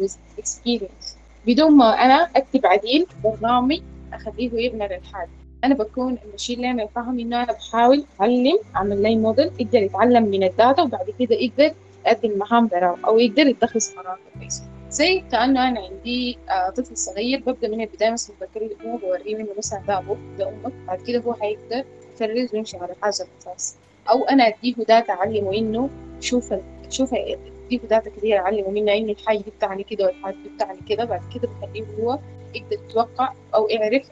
with 0.00 0.18
experience. 0.38 1.16
بدون 1.46 1.76
ما 1.76 2.04
أنا 2.04 2.30
أكتب 2.36 2.66
عديل 2.66 3.06
برنامج 3.24 3.80
أخليه 4.12 4.50
يبنى 4.66 4.88
للحاجة 4.88 5.28
أنا 5.64 5.74
بكون 5.74 6.18
ال 6.24 6.28
machine 6.28 6.60
learning 6.60 6.88
فاهم؟ 6.94 7.18
إنه 7.18 7.42
أنا 7.42 7.52
بحاول 7.52 8.04
أعلم 8.20 8.58
أعمل 8.76 9.02
لي 9.02 9.16
موديل 9.16 9.50
يقدر 9.58 9.82
يتعلم 9.82 10.24
من 10.24 10.44
ال 10.44 10.52
data 10.52 10.82
وبعد 10.82 11.14
كده 11.18 11.34
يقدر 11.36 11.74
يؤدي 12.06 12.26
المهام 12.26 12.66
براو 12.66 12.96
أو 13.06 13.18
يقدر 13.18 13.46
يتخذ 13.46 13.80
قرار 13.96 14.18
كويس 14.38 14.62
زي 14.90 15.20
كأنه 15.32 15.68
أنا 15.68 15.80
عندي 15.80 16.38
آه 16.50 16.70
طفل 16.70 16.96
صغير 16.96 17.40
ببدأ 17.40 17.68
من 17.68 17.80
البداية 17.80 18.10
مثلا 18.10 18.36
بكلمه 18.40 18.98
بوريه 18.98 19.36
إنه 19.36 19.48
مثلا 19.58 19.82
ده 19.88 19.98
أبوك 19.98 20.18
ده 20.38 20.48
أمك 20.48 20.72
بعد 20.86 21.00
كده 21.02 21.18
هو 21.20 21.32
هيقدر 21.32 21.84
يفرز 22.14 22.54
ويمشي 22.54 22.76
على 22.76 22.94
هذا 23.02 23.24
الأساس 23.24 23.76
أو 24.10 24.24
أنا 24.24 24.48
أديه 24.48 24.74
data 24.74 25.12
أعلمه 25.12 25.54
إنه 25.54 25.90
شوف 26.20 26.54
شوف 26.90 27.14
أديه 27.14 27.78
data 27.90 28.10
كثير 28.10 28.38
أعلمه 28.38 28.70
منه 28.70 28.92
إنه 28.92 29.12
الحاجة 29.12 29.38
دي 29.38 29.50
بتعني 29.58 29.84
كده 29.84 30.06
والحاجة 30.06 30.34
دي 30.34 30.48
بتعني 30.48 30.80
كده 30.88 31.04
بعد 31.04 31.20
كده 31.34 31.48
بخليه 31.48 31.84
هو 32.00 32.18
يقدر 32.54 32.72
يتوقع 32.72 33.32
أو 33.54 33.68
يعرف 33.68 34.08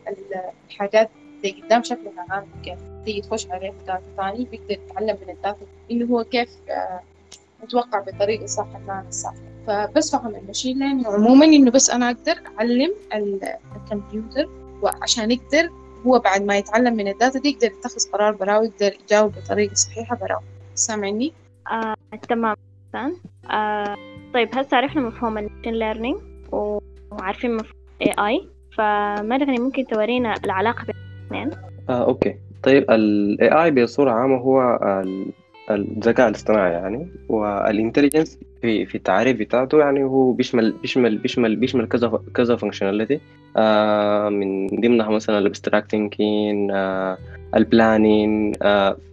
الحاجات 0.70 1.10
اللي 1.44 1.62
قدام 1.62 1.82
شكلها 1.82 2.26
عامل 2.30 2.46
كيف 2.64 2.78
تيجي 3.04 3.20
تخش 3.20 3.50
عليه 3.50 3.72
data 3.86 4.02
ثاني 4.16 4.44
بيقدر 4.44 4.70
يتعلم 4.70 5.18
من 5.26 5.30
ال 5.30 5.38
data 5.38 5.66
إنه 5.90 6.06
هو 6.06 6.24
كيف 6.24 6.48
آه، 6.70 7.00
يتوقع 7.64 8.00
بالطريقة 8.00 8.44
الصح 8.44 8.66
المعنى 8.76 9.08
الصح 9.08 9.34
فبس 9.68 10.12
فهم 10.16 10.34
ال 10.34 10.40
machine 10.40 10.78
learning 10.78 11.06
عموما 11.06 11.44
إنه 11.46 11.70
بس 11.70 11.90
أنا 11.90 12.06
أقدر 12.10 12.34
أعلم 12.60 12.90
ال- 13.14 13.40
الكمبيوتر 13.76 14.48
وعشان 14.82 15.30
يقدر 15.30 15.68
هو 16.06 16.18
بعد 16.18 16.42
ما 16.42 16.56
يتعلم 16.58 16.94
من 16.96 17.08
ال 17.08 17.14
data 17.14 17.38
دي 17.38 17.48
يقدر 17.48 17.66
يتخذ 17.66 18.10
قرار 18.12 18.32
براو 18.32 18.62
يقدر 18.64 18.92
يجاوب 19.04 19.32
بطريقة 19.32 19.74
صحيحة 19.74 20.16
براو 20.16 20.40
سامعني؟ 20.74 21.32
آه، 21.70 21.94
تمام. 22.28 22.56
حسن 22.94 23.14
آه، 23.50 23.96
طيب 24.34 24.48
هسه 24.54 24.76
عرفنا 24.76 25.02
مفهوم 25.02 25.38
ال 25.38 25.43
machine 25.43 25.74
learning 25.74 26.16
وعارفين 26.52 27.56
مفهوم 27.56 27.78
AI 28.02 28.42
فمرغني 28.76 29.58
ممكن 29.58 29.86
تورينا 29.86 30.34
العلاقة 30.44 30.84
بين 30.84 30.94
الاثنين؟ 31.20 31.50
آه، 31.90 32.04
أوكي. 32.04 32.36
طيب 32.62 32.90
ال 32.90 33.38
AI 33.42 33.68
بصورة 33.82 34.10
عامة 34.10 34.36
هو 34.36 34.78
ال- 34.82 35.32
الذكاء 35.70 36.28
الاصطناعي 36.28 36.72
يعني 36.72 37.08
وال 37.28 37.44
intelligence 37.44 38.38
في 38.62 38.86
في 38.86 38.94
التعريف 38.94 39.38
بتاعته 39.38 39.78
يعني 39.80 40.04
هو 40.04 40.32
بيشمل 40.32 40.72
بيشمل 40.72 41.18
بيشمل 41.18 41.56
بيشمل 41.56 41.88
كذا 41.88 42.20
كذا 42.34 42.56
functionality 42.56 43.20
آه 43.56 44.28
من 44.28 44.66
ضمنها 44.66 45.10
مثلا 45.10 45.38
ال 45.38 45.44
abstract 45.44 45.90
thinking 45.90 46.70
ال 47.54 47.65
planning 47.65 48.52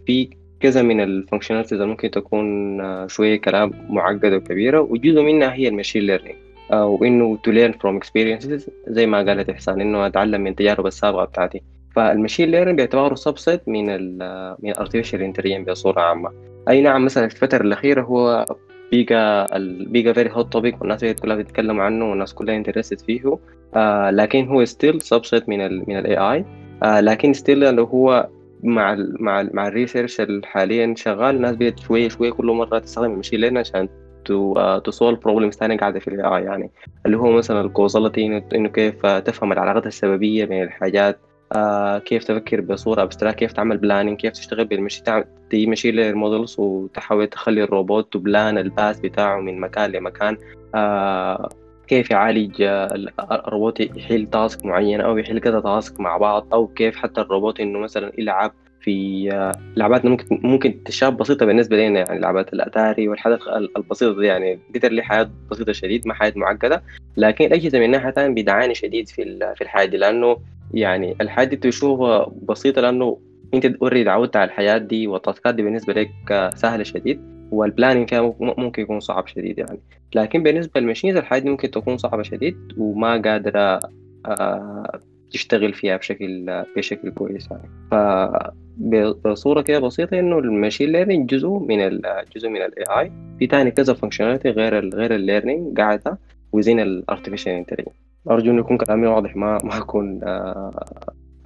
في 0.06 0.28
كذا 0.60 0.82
من 0.82 1.00
ال 1.00 1.04
functionalities 1.04 1.72
اللي 1.72 1.86
ممكن 1.86 2.10
تكون 2.10 2.80
آه 2.80 3.06
شوية 3.06 3.40
كلام 3.40 3.72
معقدة 3.88 4.36
وكبيرة 4.36 4.80
وجزء 4.80 5.22
منها 5.22 5.52
هي 5.52 5.68
ال 5.68 5.72
machine 5.72 6.02
learning 6.02 6.36
آه 6.72 6.86
وإنه 6.86 7.38
to 7.46 7.50
learn 7.50 7.72
from 7.72 8.00
experiences 8.02 8.70
زي 8.88 9.06
ما 9.06 9.18
قالت 9.18 9.50
إحسان 9.50 9.80
إنه 9.80 10.06
أتعلم 10.06 10.40
من 10.40 10.50
التجارب 10.50 10.86
السابقة 10.86 11.24
بتاعتي. 11.24 11.62
فال 11.96 12.08
machine 12.08 12.50
learning 12.50 12.76
بيعتبره 12.76 13.14
subset 13.14 13.60
من 13.66 13.90
ال 13.90 14.18
من 14.62 14.70
ال 14.70 14.75
artificial 14.75 15.22
intelligence 15.22 15.68
بصورة 15.68 16.00
عامة. 16.00 16.30
أي 16.68 16.80
نعم 16.82 17.04
مثلا 17.04 17.28
في 17.28 17.34
الفترة 17.34 17.62
الأخيرة 17.62 18.02
هو 18.02 18.44
بيجا 18.90 19.46
بيجا 19.80 20.12
very 20.12 20.30
hot 20.32 20.52
topic 20.52 20.80
والناس 20.80 21.04
كلها 21.04 21.36
بتتكلم 21.36 21.80
عنه 21.80 22.10
والناس 22.10 22.34
كلها 22.34 22.56
interested 22.56 23.00
فيه. 23.00 23.38
آه 23.74 24.10
لكن 24.10 24.48
هو 24.48 24.64
still 24.64 25.02
subset 25.02 25.48
من 25.48 25.60
ال 25.60 25.84
من 25.88 25.98
ال 25.98 26.16
AI 26.16 26.44
آه 26.82 27.00
لكن 27.00 27.32
still 27.32 27.64
اللي 27.64 27.82
هو 27.82 28.28
مع 28.62 28.92
ال 28.92 29.16
مع 29.20 29.40
ال 29.40 29.56
مع 29.56 29.68
ال 29.68 29.74
research 29.74 30.22
حاليا 30.44 30.94
شغال 30.96 31.36
الناس 31.36 31.56
بدأت 31.56 31.78
شوية 31.78 32.08
شوية 32.08 32.30
كل 32.30 32.46
مرة 32.46 32.78
تستخدم 32.78 33.10
ال 33.12 33.15
machine 33.15 33.40
learning 33.40 33.66
عشان 33.66 33.88
to 34.24 34.78
to 34.78 34.90
solve 34.90 35.24
problems 35.24 35.54
ثانية 35.54 35.76
قاعدة 35.76 35.98
في 35.98 36.08
ال 36.08 36.36
AI 36.36 36.44
يعني. 36.44 36.70
اللي 37.06 37.16
هو 37.16 37.32
مثلا 37.32 37.60
ال 37.60 37.68
causality 37.68 38.42
إنه 38.54 38.68
كيف 38.68 39.06
تفهم 39.06 39.52
العلاقات 39.52 39.86
السببية 39.86 40.44
بين 40.44 40.62
الحاجات 40.62 41.18
آه 41.52 41.98
كيف 41.98 42.24
تفكر 42.24 42.60
بصورة 42.60 43.02
abstract 43.02 43.38
كيف 43.38 43.52
تعمل 43.52 43.78
planning 43.78 44.16
كيف 44.16 44.32
تشتغل 44.32 44.64
بالمشي 44.64 45.02
تعمل 45.02 45.24
تجي 45.50 45.66
مشي 45.66 45.90
للمودلز 45.90 46.56
وتحاول 46.58 47.26
تخلي 47.26 47.64
الروبوت 47.64 48.12
تبلان 48.12 48.58
الباس 48.58 49.00
بتاعه 49.00 49.40
من 49.40 49.60
مكان 49.60 49.90
لمكان. 49.90 50.36
آه 50.74 51.48
كيف 51.86 52.10
يعالج 52.10 52.62
آه، 52.62 52.94
الروبوت 53.32 53.80
يحل 53.80 54.26
تاسك 54.30 54.64
معين 54.64 55.00
أو 55.00 55.18
يحل 55.18 55.38
كذا 55.38 55.60
تاسك 55.60 56.00
مع 56.00 56.16
بعض 56.16 56.54
أو 56.54 56.66
كيف 56.66 56.96
حتى 56.96 57.20
الروبوت 57.20 57.60
إنه 57.60 57.78
مثلا 57.78 58.12
يلعب 58.18 58.52
في 58.80 59.28
آه، 59.32 59.52
لعباتنا 59.76 60.10
ممكن 60.10 60.40
ممكن 60.42 60.84
تشاب 60.84 61.16
بسيطة 61.16 61.46
بالنسبة 61.46 61.76
لنا 61.76 61.98
يعني 61.98 62.20
لعبات 62.20 62.52
الأتاري 62.52 63.08
والحاجات 63.08 63.40
البسيطة 63.76 64.20
دي 64.20 64.26
يعني 64.26 64.58
لي 64.74 65.02
حياة 65.02 65.30
بسيطة 65.50 65.72
شديد 65.72 66.06
ما 66.08 66.14
حياة 66.14 66.32
معقدة. 66.36 66.82
لكن 67.16 67.44
الأجهزة 67.44 67.78
من 67.78 67.90
ناحية 67.90 68.10
تانية 68.10 68.42
بتعاني 68.42 68.74
شديد 68.74 69.08
في 69.08 69.52
في 69.56 69.62
الحياة 69.64 69.84
دي 69.84 69.96
لأنه 69.96 70.36
يعني 70.74 71.16
الحياة 71.20 71.44
دي 71.44 71.56
تشوفها 71.56 72.32
بسيطة 72.48 72.80
لأنه 72.80 73.18
أنت 73.54 73.66
already 73.66 74.04
تعودت 74.04 74.36
على 74.36 74.44
الحياة 74.48 74.78
دي 74.78 75.06
وال 75.06 75.20
task 75.20 75.47
ات 75.47 75.54
دي 75.54 75.62
بالنسبة 75.62 75.92
لك 75.92 76.10
سهلة 76.54 76.82
شديد 76.82 77.20
وال 77.50 77.62
planning 77.62 78.08
فيها 78.08 78.22
مم- 78.40 78.54
ممكن 78.58 78.82
يكون 78.82 79.00
صعب 79.00 79.26
شديد 79.26 79.58
يعني. 79.58 79.78
لكن 80.14 80.42
بالنسبة 80.42 80.80
لل 80.80 80.87
machines 80.87 81.16
الحياة 81.16 81.38
دي 81.40 81.50
ممكن 81.50 81.70
تكون 81.70 81.96
صعبة 81.96 82.22
شديد 82.22 82.56
وما 82.78 83.16
قادرة 83.22 83.80
آه، 84.26 85.00
تشتغل 85.32 85.72
فيها 85.74 85.96
بشكل 85.96 86.64
بشكل 86.76 87.10
كويس 87.10 87.48
يعني. 87.50 87.68
فبصورة 87.90 89.60
كده 89.62 89.78
بسيطة 89.78 90.18
إنه 90.18 90.38
ال 90.38 90.45
machine 90.45 90.92
learning 90.92 91.30
جزء 91.30 91.48
من 91.48 92.00
جزء 92.36 92.48
من 92.48 92.56
ال 92.62 92.84
AI 93.00 93.12
في 93.38 93.46
تاني 93.46 93.70
كذا 93.70 93.94
functionality 93.94 94.50
غير 94.50 94.78
ال 94.78 94.94
غير 94.94 95.14
ال 95.14 95.21
learning 95.21 95.80
قاعدة 95.80 96.18
وزين 96.52 96.80
ال 96.80 96.87
artificial 96.87 97.52
intelligence 97.52 97.94
أرجو 98.30 98.50
إنه 98.50 98.60
يكون 98.60 98.76
كلامي 98.78 99.06
واضح. 99.06 99.36
ما 99.36 99.58
ما 99.64 99.78
أكون 99.78 100.20
آه، 100.24 100.70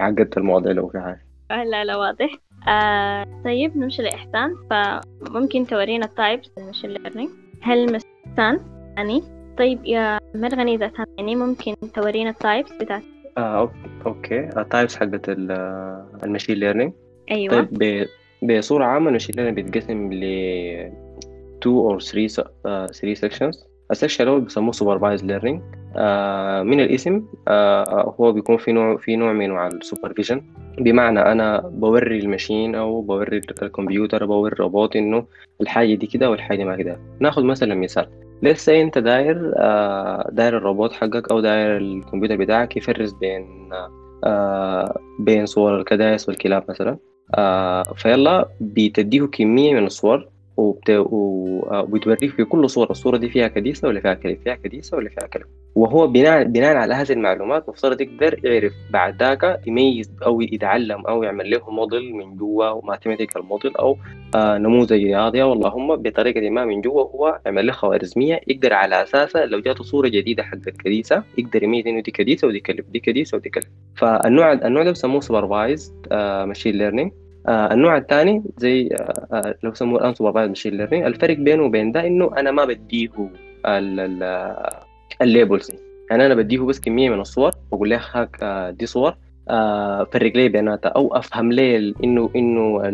عقدت 0.00 0.36
المواضيع 0.38 0.72
لو 0.72 0.88
في 0.88 1.00
حاجة. 1.00 1.26
آه، 1.50 1.64
لا 1.64 1.84
لا 1.84 1.96
واضح. 1.96 2.30
آه 2.68 3.26
طيب 3.44 3.76
نمشي 3.76 4.02
لإحسان. 4.02 4.54
فممكن 4.70 5.66
تورينا 5.66 6.04
ال 6.06 6.14
types 6.14 6.50
ال 6.58 6.62
machine 6.62 6.90
learning 6.90 7.30
هل 7.62 7.92
مثلا 7.94 8.60
يعني. 8.96 9.22
طيب 9.58 9.84
يا 9.84 10.18
مرغني 10.34 10.74
إذا 10.74 10.90
سامعني 10.96 11.36
ممكن 11.36 11.74
تورينا 11.94 12.30
ال 12.30 12.37
types 12.37 12.72
بتاعت 12.72 13.02
آه 13.38 13.66
أوك- 13.66 14.06
أوكي. 14.06 14.40
ال 14.60 14.66
types 14.66 14.96
حقت 14.96 15.28
ال- 15.28 15.50
آه، 15.50 16.06
ال 16.24 16.28
machine 16.28 16.56
learning 16.56 16.92
أيوة. 17.30 17.62
طيب 17.62 18.06
بصورة 18.42 18.84
عامة 18.84 19.08
ال 19.08 19.12
machine 19.12 19.34
learning 19.36 19.56
بيتقسم 19.60 20.12
ل 20.12 20.24
2 21.62 21.98
or 21.98 21.98
3 22.04 22.26
س- 22.26 22.40
آه، 22.66 22.86
3 22.86 23.28
sections. 23.28 23.69
ال 23.90 23.95
section 23.95 24.24
الأول 24.24 24.40
بيسموه 24.40 25.18
learning. 25.18 25.60
آه، 25.96 26.62
من 26.62 26.80
الاسم 26.80 27.22
آه، 27.48 28.14
هو 28.20 28.32
بيكون 28.32 28.56
في 28.56 28.72
نوع 28.72 28.96
في 28.96 29.16
نوع 29.16 29.32
من 29.32 29.44
انواع 29.44 29.66
ال 29.66 29.73
supervision 29.73 30.42
بمعنى 30.78 31.20
أنا 31.20 31.58
بوري 31.58 32.18
ال 32.18 32.25
machine 32.25 32.74
أو 32.74 33.00
بوري 33.00 33.40
الكمبيوتر 33.62 34.26
بوري 34.26 34.52
الروبوت 34.52 34.96
إنه 34.96 35.24
الحاجة 35.60 35.94
دي 35.94 36.06
كده 36.06 36.30
والحاجة 36.30 36.56
دي 36.56 36.64
ما 36.64 36.76
كده. 36.76 36.98
ناخذ 37.20 37.44
مثلا 37.44 37.74
مثال. 37.74 38.06
لسه 38.42 38.80
أنت 38.80 38.98
داير 38.98 39.52
آه، 39.56 40.28
داير 40.32 40.56
الروبوت 40.56 40.92
حقك 40.92 41.30
أو 41.30 41.40
داير 41.40 41.76
الكمبيوتر 41.76 42.36
بتاعك 42.36 42.76
يفرز 42.76 43.12
بين 43.12 43.70
آه، 44.24 45.00
بين 45.18 45.46
صور 45.46 45.80
الكدايس 45.80 46.28
والكلاب 46.28 46.64
مثلا. 46.68 46.96
آه، 47.34 47.82
فيلا 47.82 48.48
بتديه 48.60 49.26
كمية 49.26 49.74
من 49.74 49.86
الصور 49.86 50.28
وبت... 50.56 50.90
و- 50.90 51.60
آه، 51.70 51.82
وبتوريك 51.82 52.30
في 52.30 52.44
كل 52.44 52.70
صورة. 52.70 52.90
الصورة 52.90 53.16
دي 53.16 53.28
فيها 53.28 53.48
كديسة 53.48 53.88
ولا 53.88 54.00
فيها 54.00 54.14
كلب 54.14 54.38
فيها 54.44 54.54
كديسة 54.54 54.96
ولا 54.96 55.08
فيها 55.08 55.28
كلب 55.28 55.44
وهو 55.74 56.06
بناء 56.06 56.44
بناء 56.44 56.76
على 56.76 56.94
هذه 56.94 57.12
المعلومات 57.12 57.68
مفترض 57.68 58.00
يقدر 58.00 58.46
يعرف 58.46 58.72
بعد 58.90 59.22
ذاك 59.22 59.60
يميز 59.66 60.10
أو 60.26 60.40
يتعلم 60.40 61.06
أو 61.06 61.22
يعمل 61.22 61.50
له 61.50 61.70
موديل 61.70 62.14
من 62.14 62.36
جوا 62.36 62.86
mathematical 62.86 63.42
model 63.42 63.76
أو 63.76 63.96
آه 64.34 64.58
نموذج 64.58 64.92
رياضي. 65.04 65.42
أو 65.42 65.52
اللهم 65.52 65.96
بطريقة 65.96 66.50
ما 66.50 66.64
من 66.64 66.80
جوا 66.80 67.02
هو 67.02 67.40
يعمل 67.46 67.66
له 67.66 67.72
خوارزمية. 67.72 68.40
يقدر 68.48 68.72
على 68.72 69.02
أساسها 69.02 69.46
لو 69.46 69.60
جاته 69.60 69.84
صورة 69.84 70.08
جديدة 70.08 70.42
حق 70.42 70.54
الكديسة 70.68 71.22
يقدر 71.38 71.62
يميز 71.62 71.86
إنه 71.86 72.00
دي 72.00 72.10
كديسة 72.10 72.48
ودي 72.48 72.60
كلب 72.60 72.92
دي 72.92 72.98
كديسة 73.00 73.36
ودي 73.36 73.48
كلب 73.50 73.64
فالنوع 73.96 74.52
النوع 74.52 74.82
ده 74.82 74.90
بيسموه 74.90 75.20
supervised 75.20 75.92
machine 76.46 76.74
learning 76.74 77.12
آه 77.48 77.72
النوع 77.74 77.96
الثاني 77.96 78.42
زي 78.58 78.88
آه 78.92 79.26
آه 79.32 79.54
لو 79.62 79.74
سموه 79.74 79.98
ال 80.00 80.14
unsupervised 80.14 80.48
machine 80.48 80.74
learning 80.76 81.04
الفرق 81.06 81.36
بينه 81.36 81.62
وبين 81.62 81.92
ده 81.92 82.06
إنه 82.06 82.30
أنا 82.38 82.50
ما 82.50 82.64
بديه 82.64 83.08
ال- 83.66 84.56
ال 85.22 85.28
labels. 85.28 85.70
يعني 86.10 86.26
أنا 86.26 86.34
بديه 86.34 86.58
بس 86.58 86.80
كمية 86.80 87.10
من 87.10 87.20
الصور 87.20 87.50
بقول 87.72 87.90
له 87.90 88.00
هاك 88.14 88.36
آه 88.42 88.70
دي 88.70 88.86
صور 88.86 89.14
آه 89.50 90.04
فرق 90.04 90.36
لي 90.36 90.48
بيناتها. 90.48 90.88
أو 90.88 91.16
أفهم 91.16 91.52
ال- 91.52 91.94
إنه 92.04 92.30
إنه 92.36 92.84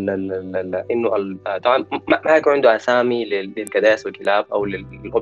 إنه 0.91 1.37
آه، 1.47 1.59
طبعا 1.59 1.85
ما 2.09 2.21
حيكون 2.25 2.53
عنده 2.53 2.77
أسامي 2.77 3.25
لل- 3.25 3.53
للكداس 3.57 4.07
والكلاب 4.07 4.45
أو 4.53 4.65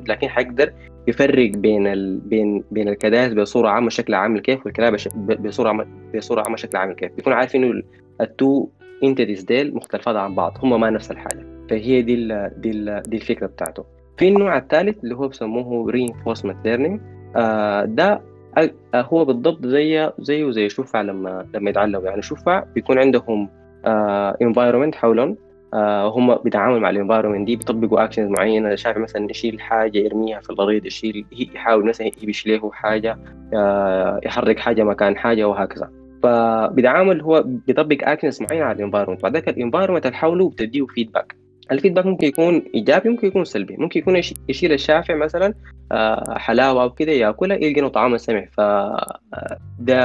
لكن 0.08 0.28
حيقدر 0.28 0.72
يفرق 1.08 1.50
بين 1.50 1.86
ال... 1.86 2.18
بين 2.18 2.64
بين 2.70 2.88
الكداس 2.88 3.32
بصورة 3.32 3.68
عامة 3.68 3.88
شكل 3.90 4.14
عامل 4.14 4.40
كيف 4.40 4.66
والكلاب 4.66 4.96
بصورة 5.40 5.68
عامة 5.68 5.86
بصورة 6.14 6.42
عامة 6.42 6.56
شكل 6.56 6.76
عامل 6.76 6.94
كيف. 6.94 7.12
بيكون 7.12 7.32
عارف 7.32 7.54
انه 7.56 7.82
ال 8.20 8.32
two 8.32 8.68
entities 9.04 9.42
ديل 9.44 9.74
مختلفات 9.74 10.16
عن 10.16 10.34
بعض 10.34 10.52
هم 10.62 10.80
ما 10.80 10.90
نفس 10.90 11.10
الحاجة. 11.10 11.46
فهي 11.70 12.02
دي 12.02 12.14
ال 12.14 12.52
دي 12.60 12.70
ال 12.70 13.02
دي 13.02 13.16
الفكرة 13.16 13.46
بتاعته. 13.46 13.84
في 14.18 14.28
النوع 14.28 14.58
الثالث 14.58 15.04
اللي 15.04 15.14
هو 15.14 15.28
بسموه 15.28 15.92
reinforcement 15.92 16.66
learning 16.66 17.00
آه 17.36 17.84
ده 17.84 18.20
آه 18.58 18.70
هو 18.94 19.24
بالضبط 19.24 19.66
زي 19.66 20.10
زيه 20.18 20.50
زي 20.50 20.68
شفع 20.68 21.02
لما 21.02 21.46
لما 21.54 21.70
يتعلموا. 21.70 22.04
يعني 22.04 22.22
شفع 22.22 22.64
بيكون 22.74 22.98
عندهم 22.98 23.48
آه 23.84 24.32
environment 24.42 24.94
حولهم 24.94 25.36
آه 25.74 26.08
هم 26.08 26.34
بيتعاملوا 26.34 26.80
مع 26.80 26.90
ال 26.90 26.95
environment 26.95 27.46
دي 27.46 27.56
بيطبقوا 27.56 28.04
actions 28.04 28.28
معينة. 28.30 28.74
شايف 28.74 28.96
مثلا 28.96 29.30
يشيل 29.30 29.60
حاجة 29.60 29.98
يرميها 29.98 30.40
في 30.40 30.50
الأرض 30.50 30.86
يشيل 30.86 31.26
يحاول 31.32 31.84
مثلا 31.86 32.06
ي 32.22 32.27
push 32.27 32.46
له 32.46 32.70
حاجة 32.72 33.18
آه 33.54 34.20
يحرك 34.24 34.58
حاجة 34.58 34.84
مكان 34.84 35.16
حاجة 35.16 35.48
وهكذا. 35.48 35.90
فبيتعامل 36.28 37.20
هو 37.22 37.42
بيطبق 37.46 37.96
actions 38.02 38.42
معينه 38.42 38.64
على 38.64 38.76
ال 38.78 38.82
environment 38.82 39.22
بعد 39.22 39.32
ذاك 39.34 39.48
ال 39.48 39.53
environment 39.53 40.06
اللي 40.06 40.16
حوله 40.16 40.48
بتديه 40.50 40.86
feedback 40.86 41.34
ال 41.72 41.76
feedback 41.76 42.06
ممكن 42.06 42.26
يكون 42.26 42.62
إيجابي 42.74 43.08
ممكن 43.08 43.28
يكون 43.28 43.44
سلبي. 43.44 43.76
ممكن 43.78 44.00
يكون 44.00 44.16
يش- 44.16 44.34
يشيل 44.48 44.72
الشافع 44.72 45.14
مثلا 45.14 45.54
آه، 45.92 46.38
حلاوة 46.38 46.82
أو 46.82 46.90
كده 46.90 47.12
يأكلها 47.12 47.56
يلقى 47.56 47.80
إنه 47.80 47.88
طعامها 47.88 48.18
سمح 48.18 48.44
ف 48.52 48.60
آه، 48.60 49.18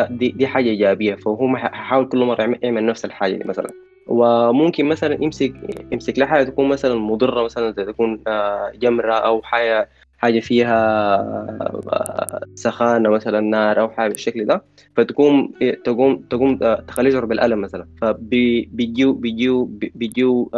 دي, 0.10 0.30
دي 0.30 0.48
حاجة 0.48 0.70
إيجابية. 0.70 1.16
فهو 1.16 1.48
ما 1.48 1.58
ح- 1.58 1.72
حيحاول 1.74 2.10
كل 2.10 2.26
مرة 2.26 2.42
يعمل- 2.42 2.60
يعمل 2.64 2.86
نفس 2.86 3.06
الحاجة 3.06 3.36
دي 3.36 3.44
مثلا. 3.44 3.68
وممكن 4.08 4.86
مثلا 4.86 5.24
يمسك 5.24 5.54
يمسك 5.92 6.20
لحاجه 6.20 6.44
تكون 6.44 6.68
مثلا 6.70 6.96
مضرة 6.96 7.44
مثلا 7.44 7.72
زي 7.72 7.86
تكون 7.86 8.22
آه، 8.28 8.72
جمرة 8.82 9.14
أو 9.14 9.42
حاجة 9.42 9.90
حاجة 10.20 10.40
فيها 10.40 11.16
آه، 11.20 12.42
سخانة 12.56 13.10
مثلا 13.10 13.40
نار 13.40 13.80
أو 13.80 13.90
حاجة 13.90 14.10
بالشكل 14.10 14.46
ده 14.46 14.64
فتقوم 14.98 15.52
تقوم 15.84 16.18
تقوم 16.30 16.60
آه، 16.64 16.82
تخليه 16.88 17.10
يشعر 17.10 17.26
بالالم 17.26 17.62
مثلا. 17.62 17.88
فبيجيو 18.02 19.14
بيجيو 19.14 19.66
بيجيو 19.96 20.52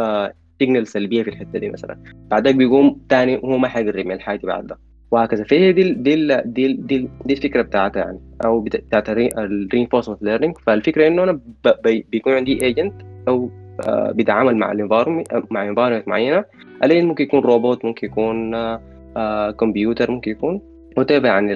signal 0.60 0.88
سلبية 0.88 1.24
في 1.24 1.30
الحتة 1.30 1.60
دي 1.60 1.70
مثلا. 1.70 1.98
بعدك 2.32 2.56
بيقوم 2.56 3.02
تاني 3.10 3.38
هو 3.38 3.58
ما 3.58 3.68
حيقدر 3.68 4.00
يعمل 4.00 4.22
حاجة 4.22 4.46
بعد 4.46 4.68
ده. 4.68 4.78
وهكذا. 5.12 5.44
فهي 5.44 5.74
دي 5.74 5.94
دي 5.94 6.16
دي 6.46 6.74
دي, 6.74 7.10
دي 7.26 7.34
الفكرة 7.34 7.62
بتاعتها 7.62 8.00
يعني 8.00 8.20
أو 8.46 8.62
بتاعت 8.62 9.10
ال 9.10 9.18
reinforcement 9.18 10.24
learning 10.24 10.58
فالفكرة 10.58 11.08
إنه 11.08 11.24
أنا 11.24 11.40
بيكون 11.84 12.34
عندي 12.34 12.66
agent 12.66 12.94
أو 13.28 13.50
آه، 13.88 14.12
بيتعامل 14.12 14.56
مع 14.58 14.72
ال 14.72 14.76
environment 14.76 15.28
مع 15.50 15.68
environment 15.68 16.08
معينة. 16.08 16.46
الاين 16.84 17.06
ممكن 17.06 17.24
يكون 17.24 17.40
روبوت 17.40 17.86
ممكن 17.86 18.08
يكون 18.08 18.56
آه، 18.56 18.82
كمبيوتر 19.60 20.12
ممكن 20.12 20.32
يكون. 20.32 20.62
وتابع 20.98 21.32
عن 21.32 21.48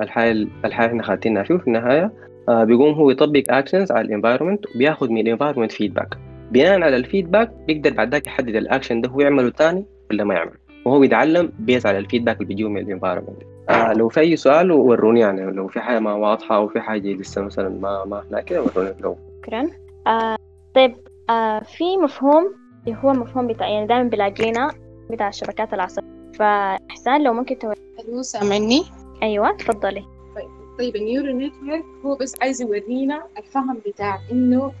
الحاجة 0.00 0.46
الحاجة 0.64 0.86
إحنا 0.88 1.02
خاتينها 1.02 1.42
فيه 1.42 1.56
في 1.56 1.66
النهاية 1.66 2.12
آه، 2.48 2.64
بيقوم 2.64 2.94
هو 2.94 3.10
يطبق 3.10 3.42
actions 3.50 3.92
على 3.92 4.06
ال 4.06 4.11
environment 4.11 4.64
وبياخذ 4.74 5.08
من 5.10 5.20
ال 5.20 5.24
environment 5.24 5.72
feedback 5.72 6.08
بناء 6.50 6.82
على 6.82 6.96
ال 6.96 7.02
feedback 7.02 7.52
بيقدر 7.66 7.92
بعد 7.92 8.12
ذاك 8.12 8.26
يحدد 8.26 8.56
الاكشن 8.56 9.00
ده 9.00 9.08
هو 9.08 9.20
يعمله 9.20 9.50
ثاني 9.50 9.84
ولا 10.10 10.24
ما 10.24 10.34
يعمل 10.34 10.52
وهو 10.84 11.00
بيتعلم 11.00 11.52
based 11.58 11.86
على 11.86 11.98
ال 11.98 12.02
feedback 12.02 12.36
اللي 12.36 12.46
بيجيه 12.48 12.68
من 12.68 12.80
ال 12.80 12.85
environment 12.85 13.42
آه 13.70 13.92
لو 13.92 14.08
في 14.08 14.20
أي 14.20 14.36
سؤال 14.36 14.72
وروني 14.72 15.20
يعني 15.20 15.52
لو 15.52 15.68
في 15.68 15.80
حاجة 15.80 15.98
ما 16.00 16.12
واضحة 16.12 16.56
أو 16.56 16.68
في 16.68 16.80
حاجة 16.80 17.12
لسه 17.12 17.42
مثلا 17.42 17.68
ما 17.68 18.04
ما 18.04 18.20
إحنا 18.20 18.40
كده 18.40 18.62
وروني 18.62 18.94
لو. 19.00 19.16
شكرا. 19.42 19.70
آه 20.06 20.36
طيب 20.74 20.94
آه 21.30 21.58
في 21.60 21.96
مفهوم 21.96 22.54
اللي 22.86 22.98
هو 23.04 23.12
مفهوم 23.12 23.46
بتاع 23.46 23.68
يعني 23.68 23.86
دائما 23.86 24.08
بلاقينا 24.08 24.70
بتاع 25.10 25.28
الشبكات 25.28 25.74
العصبية. 25.74 26.32
فإحسان 26.38 27.24
لو 27.24 27.32
ممكن 27.32 27.58
توري 27.58 27.76
ألو 28.08 28.22
سامعني؟ 28.22 28.82
أيوة 29.22 29.56
تفضلي. 29.56 30.04
طيب 30.36 30.48
طيب 30.78 30.96
ال 30.96 31.02
neural 31.02 31.38
network 31.38 31.84
هو 32.04 32.14
بس 32.14 32.34
عايز 32.42 32.62
يورينا 32.62 33.22
الفهم 33.38 33.78
بتاع 33.86 34.18
إنه 34.32 34.72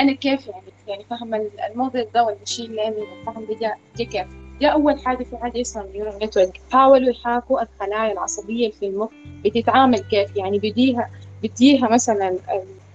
أنا 0.00 0.12
كيف 0.12 0.46
يعني 0.46 0.64
يعني 0.86 1.04
فهم 1.10 1.34
الموديل 1.70 2.06
ده 2.14 2.24
وال 2.24 2.35
machine 2.35 2.72
learning 2.72 3.06
الفهم 3.20 3.44
ده 3.44 3.54
جا, 3.60 3.74
جا 3.96 4.04
كيف؟ 4.04 4.26
جاء 4.60 4.72
أول 4.72 4.98
حاجة 4.98 5.24
في 5.24 5.36
حاجة 5.36 5.60
اسمها 5.60 5.84
ال 5.84 5.89
neural 5.89 6.18
network 6.22 6.60
حاولوا 6.72 7.10
يحاكوا 7.10 7.62
الخلايا 7.62 8.12
العصبية 8.12 8.70
في 8.70 8.86
المخ 8.86 9.08
بتتعامل 9.44 9.98
كيف؟ 9.98 10.36
يعني 10.36 10.58
بديها 10.58 11.10
بديها 11.42 11.88
مثلا 11.88 12.36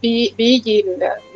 بي 0.02 0.34
بيجي 0.38 0.86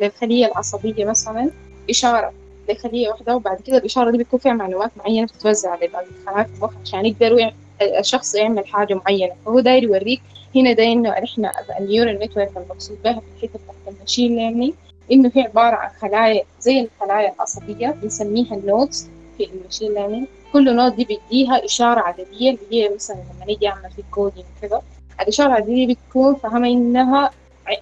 للخلية 0.00 0.46
العصبية 0.46 1.04
مثلا 1.04 1.50
إشارة. 1.90 2.32
لخلية 2.68 3.08
واحدة 3.08 3.36
وبعد 3.36 3.60
كده 3.60 3.76
الإشارة 3.78 4.10
دي 4.10 4.18
بتكون 4.18 4.40
فيها 4.40 4.52
معلومات 4.52 4.90
معينة 4.96 5.26
بتتوزع 5.26 5.74
للخلايا 5.74 6.44
في 6.44 6.54
المخ 6.58 6.72
عشان 6.82 7.06
يقدروا 7.06 7.50
الشخص 7.82 8.34
يعمل 8.34 8.66
حاجة 8.66 8.94
معينة. 8.94 9.32
فهو 9.46 9.60
داير 9.60 9.82
يوريك 9.82 10.22
هنا 10.56 10.72
ده 10.72 10.82
إنه 10.84 11.10
إحنا 11.10 11.52
ال 11.80 11.85
neural 11.85 12.18
network 12.18 12.50
المقصود 12.56 12.98
بها 13.04 13.12
في 13.12 13.20
الحتة 13.36 13.58
بتاعت 13.64 13.94
ال 13.96 14.01
machine 14.01 14.36
learning 14.36 14.74
إنه 15.12 15.30
هي 15.34 15.42
عبارة 15.42 15.76
عن 15.76 15.90
خلايا 16.00 16.44
زي 16.60 16.80
الخلايا 16.80 17.32
العصبية 17.34 17.88
بنسميها 18.02 18.54
ال 18.54 18.63
nodes 18.63 19.08
في 19.38 19.44
ال 19.44 19.50
machine 19.50 19.94
learning 19.94 20.26
كل 20.52 20.76
node 20.76 20.96
دي 20.96 21.04
بيديها 21.04 21.64
إشارة 21.64 22.00
عددية 22.00 22.50
اللي 22.50 22.60
هي 22.72 22.88
مثلا 22.94 23.14
لما 23.16 23.46
نيجي 23.46 23.68
أعمل 23.68 23.90
في 23.96 24.02
coding 24.10 24.46
كذا 24.62 24.82
الإشارة 25.20 25.46
العددية 25.46 25.86
بتكون 25.94 26.34
فاهمة 26.34 26.68
إنها 26.68 27.30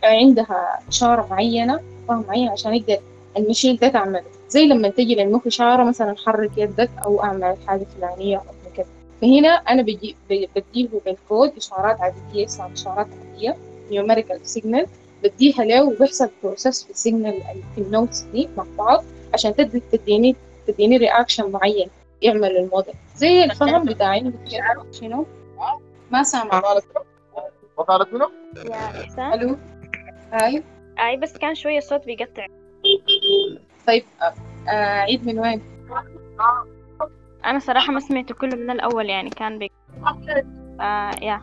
عندها 0.05 0.79
إشارة 0.89 1.27
معينة 1.31 1.81
فهم 2.09 2.25
معين 2.29 2.49
عشان 2.49 2.75
يقدر 2.75 2.99
ال 3.37 3.42
machine 3.42 3.77
ده 3.77 3.89
تعمله. 3.89 4.23
زي 4.53 4.67
لما 4.67 4.89
تجي 4.89 5.15
للمخ 5.15 5.47
إشارة 5.47 5.85
مثلا 5.85 6.15
حرك 6.27 6.51
يدك 6.59 6.91
أو 7.05 7.23
أعمل 7.25 7.57
حاجة 7.67 7.87
فلانية 7.97 8.37
أو 8.37 8.73
كذا 8.77 8.87
فهنا 9.23 9.49
أنا 9.49 9.83
بجي 9.83 10.17
بديه 10.31 10.89
بالكود 11.07 11.53
إشارات 11.57 11.97
اسمها 12.37 12.73
إشارات 12.73 13.07
عددية 13.07 13.57
numerical 13.91 14.57
signal 14.57 14.87
بديها 15.23 15.65
له 15.65 15.85
وبيحصل 15.85 16.31
process 16.43 16.85
في 16.85 16.91
ال 16.91 16.98
signal 16.98 17.43
في 17.75 17.81
ال 17.81 17.88
nodes 17.88 18.21
دي 18.21 18.49
مع 18.57 18.65
بعض 18.79 19.05
عشان 19.35 19.55
تديني 19.93 20.37
تديني 20.67 20.97
reaction 20.97 21.51
معين 21.51 21.89
يعمل 22.23 22.57
الموديل. 22.57 22.95
زي 23.17 23.45
الفهم 23.45 23.85
بتاعي 23.85 24.33
شنو؟ 24.93 25.27
ما 26.11 26.23
سامع. 26.23 26.63
وقالت 27.77 28.15
منو؟ 28.15 28.31
يا 28.57 28.75
إحسان. 28.75 29.33
ألو. 29.33 29.57
هاي 30.33 30.63
أي 30.99 31.17
بس 31.17 31.37
كان 31.37 31.55
شوية 31.55 31.79
الصوت 31.79 32.05
بيقطع. 32.05 32.47
طيب 33.87 34.05
آه، 34.69 35.01
عيد 35.01 35.27
من 35.27 35.39
وين؟ 35.39 35.61
أنا 37.45 37.59
صراحة 37.59 37.93
ما 37.93 38.01
سمعته 38.01 38.35
كله 38.35 38.57
من 38.57 38.71
الأول 38.71 39.09
يعني 39.11 39.31
كان 39.31 39.59
بيقطع 39.59 40.43
آه 40.81 41.11
يا 41.23 41.43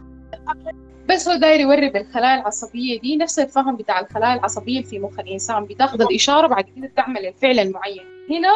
بس 1.10 1.28
هو 1.30 1.36
داير 1.36 1.60
يوري 1.60 1.90
بالخلايا 1.90 2.42
العصبية 2.42 3.00
دي 3.00 3.18
نفس 3.18 3.40
الفهم 3.40 3.76
بتاع 3.76 4.00
الخلايا 4.00 4.34
العصبية 4.34 4.82
في 4.82 5.00
مخ 5.00 5.20
الإنسان 5.20 5.66
بتاخذ 5.66 6.02
الإشارة 6.02 6.48
بعد 6.48 6.66
كده 6.76 6.92
تعمل 6.96 7.26
الفعل 7.26 7.60
المعين 7.60 8.02
هنا. 8.30 8.50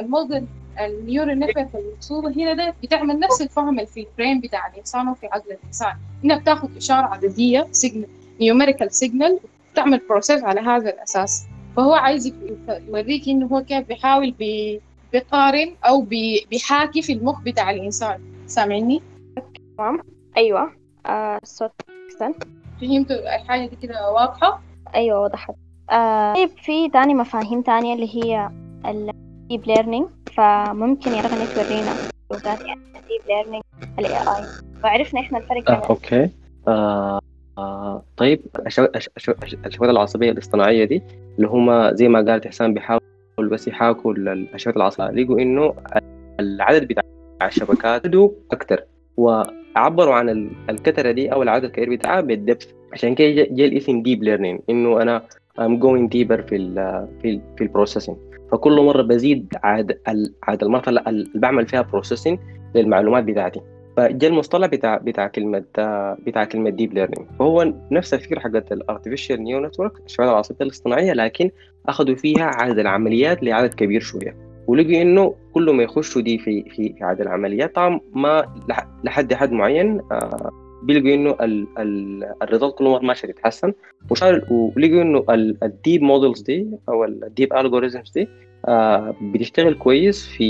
ال 0.00 0.08
model 0.08 0.46
ال 0.80 0.88
neural 0.88 1.38
network 1.38 1.68
المقصودة 1.74 2.28
هنا 2.30 2.52
ده 2.52 2.74
بتعمل 2.82 3.18
نفس 3.18 3.42
الفهم 3.42 3.84
في 3.84 4.00
ال 4.00 4.07
brain 4.07 4.40
بتاع 4.40 4.66
الإنسان 4.66 5.08
وفي 5.08 5.26
عقل 5.26 5.52
الإنسان 5.52 5.92
هنا 6.24 6.38
بتاخذ 6.38 6.76
إشارة 6.76 7.06
عددية 7.06 7.66
signal 7.72 8.08
numerical 8.40 8.94
signal 8.94 9.38
تعمل 9.74 10.00
process 10.08 10.44
على 10.44 10.60
هذا 10.60 10.90
الأساس 10.90 11.44
فهو 11.76 11.94
عايز 11.94 12.34
يوريك 12.88 13.28
إنه 13.28 13.46
هو 13.46 13.60
كيف 13.60 13.88
بيحاول 13.88 14.30
بي... 14.30 14.80
بيقارن 15.12 15.74
أو 15.86 16.02
بي... 16.02 16.46
بيحاكي 16.50 17.02
في 17.02 17.12
المخ 17.12 17.40
بتاع 17.42 17.70
الإنسان. 17.70 18.20
سامعني؟ 18.46 19.02
تمام. 19.78 20.00
أيوة. 20.36 20.72
آه 21.06 21.38
الصوت 21.42 21.72
أحسن. 22.10 22.34
فهمتوا 22.80 23.36
الحاجة 23.36 23.66
دي 23.68 23.76
كده 23.76 24.10
واضحة؟ 24.12 24.62
أيوة 24.94 25.20
وضحت 25.20 25.54
آه 25.90 26.34
طيب 26.34 26.50
في 26.58 26.88
تاني 26.88 27.14
مفاهيم 27.14 27.62
تانية 27.62 27.94
اللي 27.94 28.16
هي 28.16 28.50
ال 28.86 29.02
deep 29.02 29.66
learning 29.66 30.06
فممكن 30.36 31.12
يا 31.14 31.20
رغم 31.20 31.46
تورينا 31.54 31.92
لغات 32.30 32.60
يعني 32.60 32.80
ال 32.96 33.01
deep 33.01 33.20
learning 33.28 33.62
ال 33.98 34.16
AI 34.16 34.44
وعرفنا 34.84 35.20
إحنا 35.20 35.38
الفرق 35.38 35.70
آه، 35.70 35.86
okay. 35.90 36.30
آه 36.68 37.20
آه 37.58 38.02
طيب 38.16 38.40
الشو- 38.66 38.88
الش- 38.96 39.08
الش- 39.16 39.30
الش- 39.42 39.56
الشبكات 39.66 39.90
العصبية 39.90 40.30
الاصطناعية 40.30 40.84
دي 40.84 41.02
اللي 41.36 41.48
هم 41.48 41.94
زي 41.94 42.08
ما 42.08 42.20
قالت 42.30 42.46
إحسان 42.46 42.74
بيحاولوا 42.74 43.02
بس 43.38 43.68
يحاكوا 43.68 44.12
ال- 44.12 44.54
الشبكات 44.54 44.76
العصبية 44.76 45.22
لقوا 45.24 45.40
إنه 45.40 45.74
العدد 46.40 46.88
بتاع 46.88 47.02
الشبكات 47.42 48.06
أكتر. 48.52 48.84
وعبروا 49.16 50.14
عن 50.14 50.28
ال- 50.30 50.50
الكترة 50.70 51.10
دي 51.10 51.32
أو 51.32 51.42
العدد 51.42 51.64
الكبير 51.64 51.90
بتاعها 51.90 52.20
بال 52.20 52.33
depth. 52.33 52.72
عشان 52.92 53.14
كده 53.14 53.30
جا- 53.30 53.48
جاء 53.50 53.68
الاسم 53.68 54.02
deep 54.02 54.22
learning 54.22 54.60
إنه 54.70 55.02
أنا 55.02 55.22
I'm 55.58 55.80
going 55.82 56.06
deeper 56.14 56.40
في 56.48 56.56
ال 56.56 56.74
في 57.22 57.30
ال 57.30 57.40
في 57.56 57.64
ال 57.64 57.69
processing 57.69 58.16
فكل 58.52 58.80
مرة 58.80 59.02
بزيد 59.02 59.54
عاد 59.62 59.98
عاد 60.42 60.62
المرحلة 60.62 61.02
اللي 61.06 61.28
بعمل 61.34 61.66
فيها 61.66 61.82
processing 61.82 62.38
للمعلومات 62.74 63.24
بتاعتي. 63.24 63.60
فجاء 63.96 64.30
المصطلح 64.30 64.66
بتاع 64.68 64.96
بتاع 64.96 65.26
كلمة 65.28 65.58
بتاع 66.26 66.44
كلمة 66.44 66.70
deep 66.70 66.94
learning 66.94 67.28
فهو 67.38 67.72
نفس 67.90 68.14
الفكرة 68.14 68.40
حقت 68.40 68.72
ال 68.72 68.78
artificial 68.78 69.42
neural 69.44 69.60
network 69.60 69.92
الشبكات 70.06 70.28
العصبية 70.32 70.64
الاصطناعية 70.64 71.12
لكن 71.12 71.50
أخذوا 71.88 72.14
فيها 72.16 72.44
عدد 72.44 72.78
العمليات 72.78 73.42
لعدد 73.42 73.74
كبير 73.74 74.00
شوية. 74.00 74.36
ولقوا 74.66 75.02
إنه 75.02 75.34
كل 75.54 75.70
ما 75.70 75.82
يخشوا 75.82 76.22
دي 76.22 76.38
في 76.38 76.62
في 76.70 76.94
عدد 77.00 77.20
العمليات 77.20 77.74
طبعا 77.74 78.00
ما 78.14 78.42
لح- 78.70 78.86
لحد 79.04 79.34
حد 79.34 79.52
معين 79.52 80.00
آه 80.12 80.50
بيلقوا 80.82 81.44
ال 81.78 82.24
الـ 82.42 82.47
result 82.47 82.74
كل 82.74 82.84
مرة 82.84 83.02
ماشي 83.02 83.26
يتحسن 83.30 83.72
ولقوا 84.76 85.02
إنه 85.02 85.24
ال 85.62 85.70
deep 85.70 86.02
models 86.02 86.40
دي 86.42 86.66
أو 86.88 87.04
ال 87.04 87.14
deep 87.14 87.52
algorithms 87.52 88.10
دي 88.10 88.28
آه 88.68 89.14
بتشتغل 89.22 89.74
كويس 89.74 90.26
في 90.26 90.44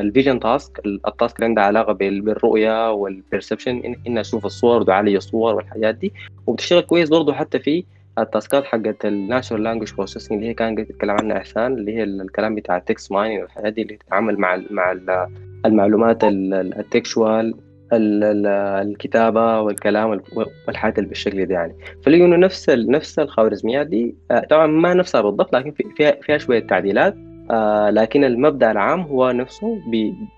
ال 0.00 0.06
vision 0.06 0.40
task. 0.40 0.80
ال 0.86 0.96
task 0.96 1.36
اللي 1.36 1.46
عندها 1.46 1.64
علاقة 1.64 1.92
بال- 1.92 2.20
بالرؤية 2.20 2.92
وال 2.92 3.06
perception 3.06 3.76
إن, 3.84 3.94
إن 4.06 4.18
أشوف 4.18 4.46
الصور 4.46 4.84
وعالج 4.90 5.14
الصور 5.14 5.54
والحاجات 5.54 5.94
دي. 5.94 6.12
وبتشتغل 6.46 6.80
كويس 6.80 7.08
برضه 7.08 7.32
حتى 7.32 7.58
في 7.58 7.84
ال 8.18 8.26
task 8.26 8.56
ات 8.56 8.64
حقت 8.64 9.04
ال 9.04 9.11
natural 9.11 9.62
language 9.62 9.94
processing 9.94 10.38
اللي 10.38 10.50
هي 10.50 10.54
كان 10.54 10.76
تتكلم 10.86 11.10
عنها 11.10 11.36
إحسان 11.36 11.72
اللي 11.74 11.94
هي 11.96 12.02
الكلام 12.02 12.54
بتاع 12.54 12.76
ال 12.76 12.83
text 12.83 13.12
mining 13.12 13.42
والحاجات 13.42 13.72
دي 13.72 13.82
اللي 13.82 13.96
تتعامل 13.96 14.38
مع 14.38 14.62
مع 14.70 14.92
ال 14.92 15.26
المعلومات 15.66 16.18
ال 16.24 16.40
textual 16.40 17.54
الكتابة 17.92 19.60
والكلام 19.60 20.10
وال- 20.10 20.22
والحاجات 20.66 20.98
اللي 20.98 21.08
بالشكل 21.08 21.46
ده 21.46 21.54
يعني. 21.54 21.74
فلقوا 22.02 22.26
إنه 22.26 22.36
نفس 22.36 22.70
نفس 22.70 23.18
الخوارزميات 23.18 23.86
دي 23.86 24.14
آه، 24.30 24.40
طبعا 24.50 24.66
ما 24.66 24.94
نفسها 24.94 25.20
بالضبط 25.20 25.56
لكن 25.56 25.70
في- 25.70 25.84
فيها 25.96 26.12
فيها 26.22 26.38
شوية 26.38 26.60
تعديلات. 26.66 27.14
آه 27.50 27.90
لكن 27.90 28.24
المبدأ 28.24 28.70
العام 28.70 29.00
هو 29.00 29.30
نفسه 29.30 29.80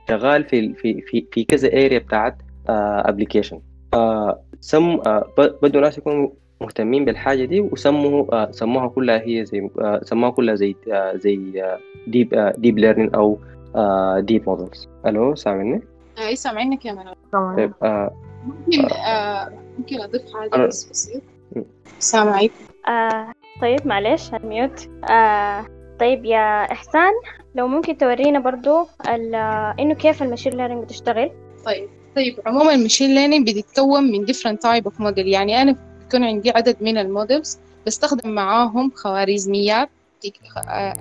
شغال 0.08 0.44
في 0.44 0.74
في 0.74 1.00
في, 1.00 1.26
في 1.32 1.44
كذا 1.44 1.68
area 1.68 1.98
بتاعت 1.98 2.36
application 2.68 3.60
آه 3.94 4.40
سم 4.60 5.00
آه 5.06 5.32
بدوا 5.62 5.80
ناس 5.80 5.98
يكونوا 5.98 6.28
مهتمين 6.60 7.04
بالحاجة 7.04 7.44
دي 7.44 7.60
وسموا 7.60 8.34
آه 8.34 8.50
سموها 8.50 8.88
كلها 8.88 9.20
هي 9.22 9.44
زي 9.44 9.70
آه 9.80 10.00
سموها 10.04 10.30
كلها 10.30 10.54
زي 10.54 10.76
آه 10.92 11.16
زي 11.16 11.62
deep 12.06 12.52
deep 12.58 12.78
learning 12.78 13.14
أو 13.14 13.38
deep 14.20 14.48
models 14.48 14.88
ألو 15.06 15.34
سامعني؟ 15.34 15.82
اي 16.18 16.36
سامعينك 16.36 16.84
يا 16.84 16.92
منى 16.92 17.14
طيب 17.32 17.72
آه 17.82 18.10
ممكن 18.46 18.94
آه 18.94 19.48
ممكن 19.78 20.00
أضيف 20.00 20.22
حاجة 20.34 20.66
بس 20.66 20.84
بسيط 20.90 21.22
سامعك 21.98 22.50
آه 22.88 23.32
طيب 23.60 23.86
معلش 23.86 24.34
ال 24.34 24.45
mute 24.45 24.88
آه 25.10 25.79
طيب 26.00 26.24
يا 26.24 26.72
إحسان 26.72 27.12
لو 27.54 27.68
ممكن 27.68 27.96
تورينا 27.98 28.38
برضو 28.38 28.86
آه، 29.08 29.74
إنه 29.80 29.94
كيف 29.94 30.22
ال 30.22 30.26
machine 30.26 30.52
learning 30.52 30.84
بتشتغل؟ 30.84 31.30
طيب 31.66 31.88
طيب 32.16 32.40
عموما 32.46 32.74
ال 32.74 32.79
machine 32.79 33.14
learning 33.14 33.50
بتتكون 33.50 34.04
من 34.12 34.26
different 34.26 34.56
type 34.66 34.84
of 34.90 34.94
model. 35.02 35.18
يعني 35.18 35.62
أنا 35.62 35.76
بيكون 36.02 36.24
عندي 36.24 36.50
عدد 36.50 36.76
من 36.80 36.98
ال 36.98 37.07
models 37.07 37.58
بستخدم 37.86 38.30
معاهم 38.30 38.90
خوارزميات 38.94 39.88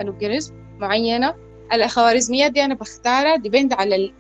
algorithms 0.01 0.53
معينة. 0.79 1.35
الخوارزميات 1.73 2.51
دي 2.51 2.65
أنا 2.65 2.73
بختارها 2.73 3.35
depend 3.35 3.73
على 3.73 3.95
ال- 3.95 4.13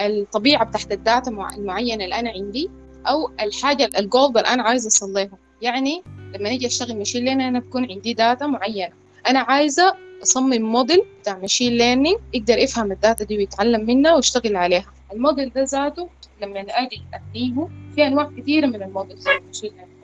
الطبيعة 0.00 0.64
بتاعت 0.64 0.92
ال 0.92 1.00
data 1.00 1.30
مع- 1.30 1.54
المعينة 1.54 2.04
اللي 2.04 2.14
أنا 2.14 2.30
عندي 2.30 2.70
أو 3.06 3.30
الحاجة 3.42 3.90
الجول 3.98 4.28
اللي 4.28 4.40
أنا 4.40 4.62
عايزة 4.62 4.88
أصليها 4.88 5.38
يعني 5.62 6.02
لما 6.34 6.48
نيجي 6.48 6.66
أشتغل 6.66 6.98
machine 6.98 7.24
learning 7.24 7.42
أنا 7.48 7.58
بكون 7.58 7.90
عندي 7.90 8.14
data 8.14 8.46
معينة. 8.46 8.92
أنا 9.28 9.40
عايزة 9.40 9.94
أصمم 10.24 10.62
موديل 10.62 11.02
بتاع 11.20 11.38
machine 11.38 11.72
learning 11.72 12.16
يقدر 12.34 12.58
يفهم 12.58 12.92
ال 12.92 12.98
data 12.98 13.24
دي 13.24 13.36
ويتعلم 13.38 13.86
منها 13.86 14.14
ويشتغل 14.14 14.56
عليها. 14.56 14.86
الموديل 15.12 15.52
ده 15.56 15.62
ذاته 15.62 16.08
لما 16.42 16.60
أجي 16.60 17.02
أبنيه 17.14 17.68
في 17.94 18.06
أنواع 18.06 18.30
كثيره 18.38 18.66
من 18.66 18.82
ال 18.82 18.88
models 18.88 19.24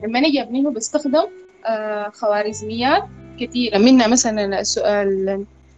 لما 0.03 0.19
أجي 0.19 0.41
أبنيه 0.41 0.69
بستخدم 0.69 1.25
آه 1.65 2.09
خوارزميات 2.13 3.03
كثيره 3.39 3.77
منها 3.77 4.07
مثلا 4.07 4.63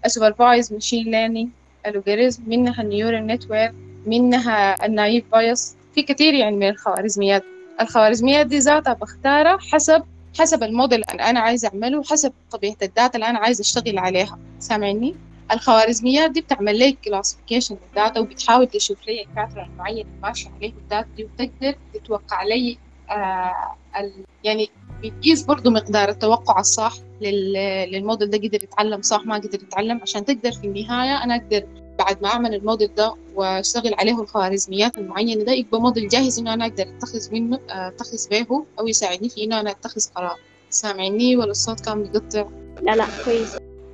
ال 0.05 0.12
supervised 0.12 0.73
machine 0.73 1.11
learning 1.11 1.49
algorithms 1.85 2.43
منها 2.47 2.81
ال 2.81 2.88
neural 2.88 3.27
network 3.27 3.73
منها 4.05 4.85
ال 4.85 4.92
Naive 4.92 5.23
Bayes. 5.31 5.75
في 5.95 6.01
كثير 6.03 6.33
يعني 6.33 6.55
من 6.55 6.69
الخوارزميات. 6.69 7.43
الخوارزميات 7.81 8.45
دي 8.47 8.57
ذاتها 8.59 8.93
بختارها 8.93 9.57
حسب 9.71 10.03
حسب 10.39 10.63
الموديل 10.63 11.03
اللي 11.11 11.23
أنا 11.23 11.39
عايزة 11.39 11.67
أعمله 11.67 12.03
حسب 12.03 12.33
طبيعة 12.51 12.75
ال 12.81 12.88
data 12.88 13.15
اللي 13.15 13.29
أنا 13.29 13.39
عايزة 13.39 13.61
أشتغل 13.61 13.97
عليها. 13.97 14.39
سامعني؟ 14.59 15.15
الخوارزميات 15.51 16.31
دي 16.31 16.41
بتعمل 16.41 16.79
لي 16.79 16.91
classification 17.05 17.77
لل 17.87 17.98
data 17.98 18.19
وبتحاول 18.19 18.67
تشوف 18.67 19.07
لي 19.07 19.21
ال 19.21 19.27
pattern 19.27 19.65
المعين 19.65 20.07
ماشي 20.23 20.49
عليه 20.57 20.69
ال 20.73 20.80
data 20.80 21.07
دي 21.17 21.23
وتقدر 21.23 21.75
تتوقع 21.93 22.43
لي 22.43 22.77
آه 23.09 23.75
ال... 23.99 24.13
يعني 24.43 24.69
بتقيس 25.03 25.43
برضو 25.43 25.69
مقدار 25.69 26.09
التوقع 26.09 26.59
الصح 26.59 26.93
لل... 27.21 27.53
للموديل 27.91 28.29
ده 28.29 28.37
قدر 28.37 28.63
يتعلم 28.63 29.01
صح 29.01 29.25
ما 29.25 29.35
قدر 29.35 29.53
يتعلم 29.63 29.99
عشان 30.01 30.25
تقدر 30.25 30.51
في 30.51 30.67
النهاية 30.67 31.23
أنا 31.23 31.35
أقدر 31.35 31.63
بعد 32.03 32.17
ما 32.21 32.27
أعمل 32.27 32.53
الموديل 32.55 32.95
ده 32.95 33.15
وأشتغل 33.35 33.93
عليه 33.93 34.21
الخوارزميات 34.21 34.97
المعينة 34.97 35.43
ده 35.43 35.51
يبقى 35.51 35.81
موديل 35.81 36.07
جاهز 36.07 36.39
إنه 36.39 36.53
أنا 36.53 36.65
أقدر 36.65 36.83
أتخذ 36.97 37.31
منه 37.33 37.59
آه، 37.69 37.87
أتخذ 37.87 38.29
به 38.31 38.63
أو 38.79 38.87
يساعدني 38.87 39.29
في 39.29 39.43
إنه 39.43 39.59
أنا 39.59 39.71
أتخذ 39.71 40.01
قرار. 40.15 40.37
سامعني 40.69 41.37
ولا 41.37 41.51
الصوت 41.51 41.79
كان 41.79 42.03
بيقطع؟ 42.03 42.45
لا 42.81 42.95
لا 42.95 43.05
كويس. 43.25 43.49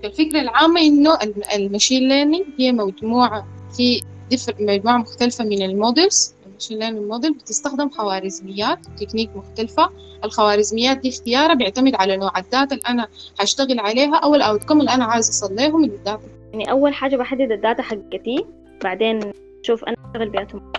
الفكرة 0.05 0.41
العامة 0.41 0.81
إنه 0.81 1.15
الم- 1.23 1.43
ال 1.55 1.62
machine 1.62 2.07
learning 2.09 2.45
هي 2.59 2.71
مجموعة 2.71 3.47
في 3.77 4.01
different 4.29 4.55
مجموعة 4.59 4.97
مختلفة 4.97 5.43
من 5.43 5.61
ال 5.61 5.71
models 5.71 6.33
ال 6.47 6.51
machine 6.51 6.79
learning 6.79 7.05
model 7.11 7.33
بتستخدم 7.33 7.89
خوارزميات 7.89 8.79
تكنيك 8.99 9.29
مختلفة. 9.35 9.89
الخوارزميات 10.23 10.97
دي 10.97 11.09
اختيارها 11.09 11.53
بيعتمد 11.53 11.95
على 11.95 12.17
نوع 12.17 12.37
ال 12.39 12.46
data 12.46 12.75
اللي 12.75 12.87
أنا 12.87 13.07
هشتغل 13.39 13.79
عليها 13.79 14.15
أو 14.15 14.35
ال 14.35 14.41
outcome 14.41 14.79
اللي 14.79 14.91
أنا 14.91 15.05
عايزة 15.05 15.29
أصليه 15.29 15.77
من 15.77 15.89
ال 15.89 15.95
data 15.95 16.21
يعني 16.53 16.71
أول 16.71 16.93
حاجة 16.93 17.15
بحدد 17.15 17.51
ال 17.51 17.57
data 17.57 17.81
حقتي 17.81 18.45
بعدين 18.83 19.19
شوف 19.61 19.83
أنا 19.83 19.95
أشتغل 20.07 20.29
بياتهم 20.29 20.71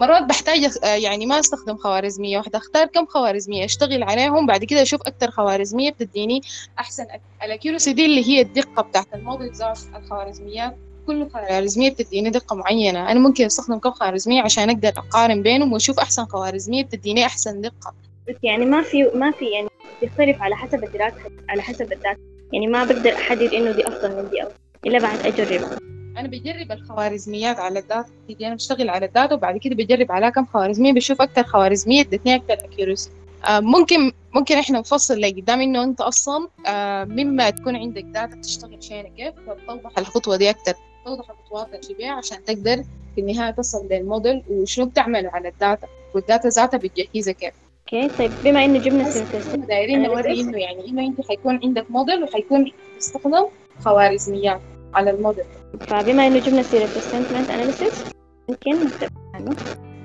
مرات 0.00 0.22
بحتاج 0.22 0.78
آه 0.84 0.86
يعني 0.86 1.26
ما 1.26 1.38
أستخدم 1.38 1.76
خوارزمية 1.76 2.38
واحدة 2.38 2.58
أختار 2.58 2.86
كم 2.86 3.06
خوارزمية 3.06 3.64
أشتغل 3.64 4.02
عليهم 4.02 4.46
بعد 4.46 4.64
كده 4.64 4.82
أشوف 4.82 5.00
أكتر 5.06 5.30
خوارزمية 5.30 5.90
بتديني 5.90 6.40
أحسن 6.78 7.06
ال 7.42 7.48
accuracy 7.48 7.92
دي 7.92 8.06
اللي 8.06 8.28
هي 8.28 8.40
الدقة 8.40 8.82
بتاعت 8.82 9.06
الموديل 9.14 9.52
ذات 9.52 9.78
الخوارزميات 9.96 10.76
كل 11.06 11.30
خوارزمية 11.30 11.90
بتديني 11.90 12.30
دقة 12.30 12.56
معينة. 12.56 13.10
أنا 13.10 13.20
ممكن 13.20 13.44
أستخدم 13.44 13.78
كم 13.78 13.90
خوارزمية 13.90 14.42
عشان 14.42 14.70
أقدر 14.70 14.88
أقارن 14.88 15.42
بينهم 15.42 15.72
وأشوف 15.72 15.98
أحسن 15.98 16.24
خوارزمية 16.24 16.84
بتديني 16.84 17.26
أحسن 17.26 17.60
دقة. 17.60 17.94
بس 18.28 18.34
يعني 18.42 18.64
ما 18.64 18.82
في 18.82 19.10
ما 19.14 19.30
في 19.30 19.44
يعني 19.44 19.68
بيختلف 20.02 20.42
على 20.42 20.56
حسب 20.56 20.84
الدراسة 20.84 21.16
على 21.48 21.62
حسب 21.62 21.92
ال 21.92 21.96
data. 21.96 22.16
يعني 22.52 22.66
ما 22.66 22.84
بقدر 22.84 23.12
أحدد 23.12 23.54
إنه 23.54 23.72
دي 23.72 23.88
أفضل 23.88 24.16
من 24.16 24.30
دي 24.30 24.42
أو 24.42 24.48
إلا 24.86 24.98
بعد 24.98 25.26
أجرب. 25.26 25.78
أنا 26.18 26.28
بجرب 26.28 26.72
الخوارزميات 26.72 27.58
على 27.58 27.78
ال 27.78 27.84
data 27.84 28.10
دي 28.28 28.46
أنا 28.46 28.54
بشتغل 28.54 28.90
على 28.90 29.06
ال 29.06 29.12
data 29.12 29.34
وبعد 29.34 29.56
كده 29.56 29.74
بجرب 29.74 30.12
عليها 30.12 30.30
كم 30.30 30.46
خوارزمية. 30.46 30.92
بشوف 30.92 31.22
أكتر 31.22 31.42
خوارزمية 31.42 32.00
ادتني 32.00 32.34
أكتر 32.34 32.54
accuracy 32.54 33.10
ممكن 33.48 34.12
ممكن 34.32 34.58
إحنا 34.58 34.78
نفصل 34.78 35.20
لقدام 35.20 35.60
إنه 35.60 35.84
أنت 35.84 36.00
أصلا 36.00 36.48
آه 36.66 37.04
مما 37.04 37.50
تكون 37.50 37.76
عندك 37.76 38.02
data 38.02 38.36
بتشتغل 38.36 38.82
شيء 38.82 39.12
كيف. 39.16 39.34
فتوضح 39.34 39.98
الخطوة 39.98 40.36
دي 40.36 40.50
أكتر. 40.50 40.74
توضح 41.04 41.30
الخطوات 41.30 41.84
اللي 41.84 41.94
فيها 41.94 42.12
عشان 42.12 42.44
تقدر 42.44 42.84
في 43.14 43.20
النهاية 43.20 43.50
تصل 43.50 43.88
للموديل 43.90 44.42
وشنو 44.50 44.86
بتعمل 44.86 45.26
على 45.26 45.48
ال 45.48 45.56
data 45.56 45.86
وال 46.14 46.25
data 46.25 46.48
ذاتها 46.48 46.78
بتجهزها 46.78 47.32
كيف. 47.32 47.54
أوكي 47.92 48.08
طيب 48.18 48.32
بما 48.42 48.64
إنه 48.64 48.78
جبنا 48.78 49.04
إحنا 49.48 49.66
دايرين 49.66 50.02
نوري 50.02 50.40
إنه 50.40 50.58
يعني 50.58 50.88
إنه 50.88 51.06
أنت 51.06 51.28
حيكون 51.28 51.60
عندك 51.64 51.90
موديل 51.90 52.22
وحيكون 52.24 52.72
تستخدم 52.98 53.46
خوارزميات 53.80 54.60
على 54.94 55.10
الموديل. 55.10 55.44
فبما 55.90 56.26
إنه 56.26 56.38
جبنا 56.38 56.62
سيرة 56.62 56.90
ال 56.96 57.01
sentiment 57.01 57.50
analysis 57.50 58.06
ممكن 58.48 58.92
عنه 59.34 59.56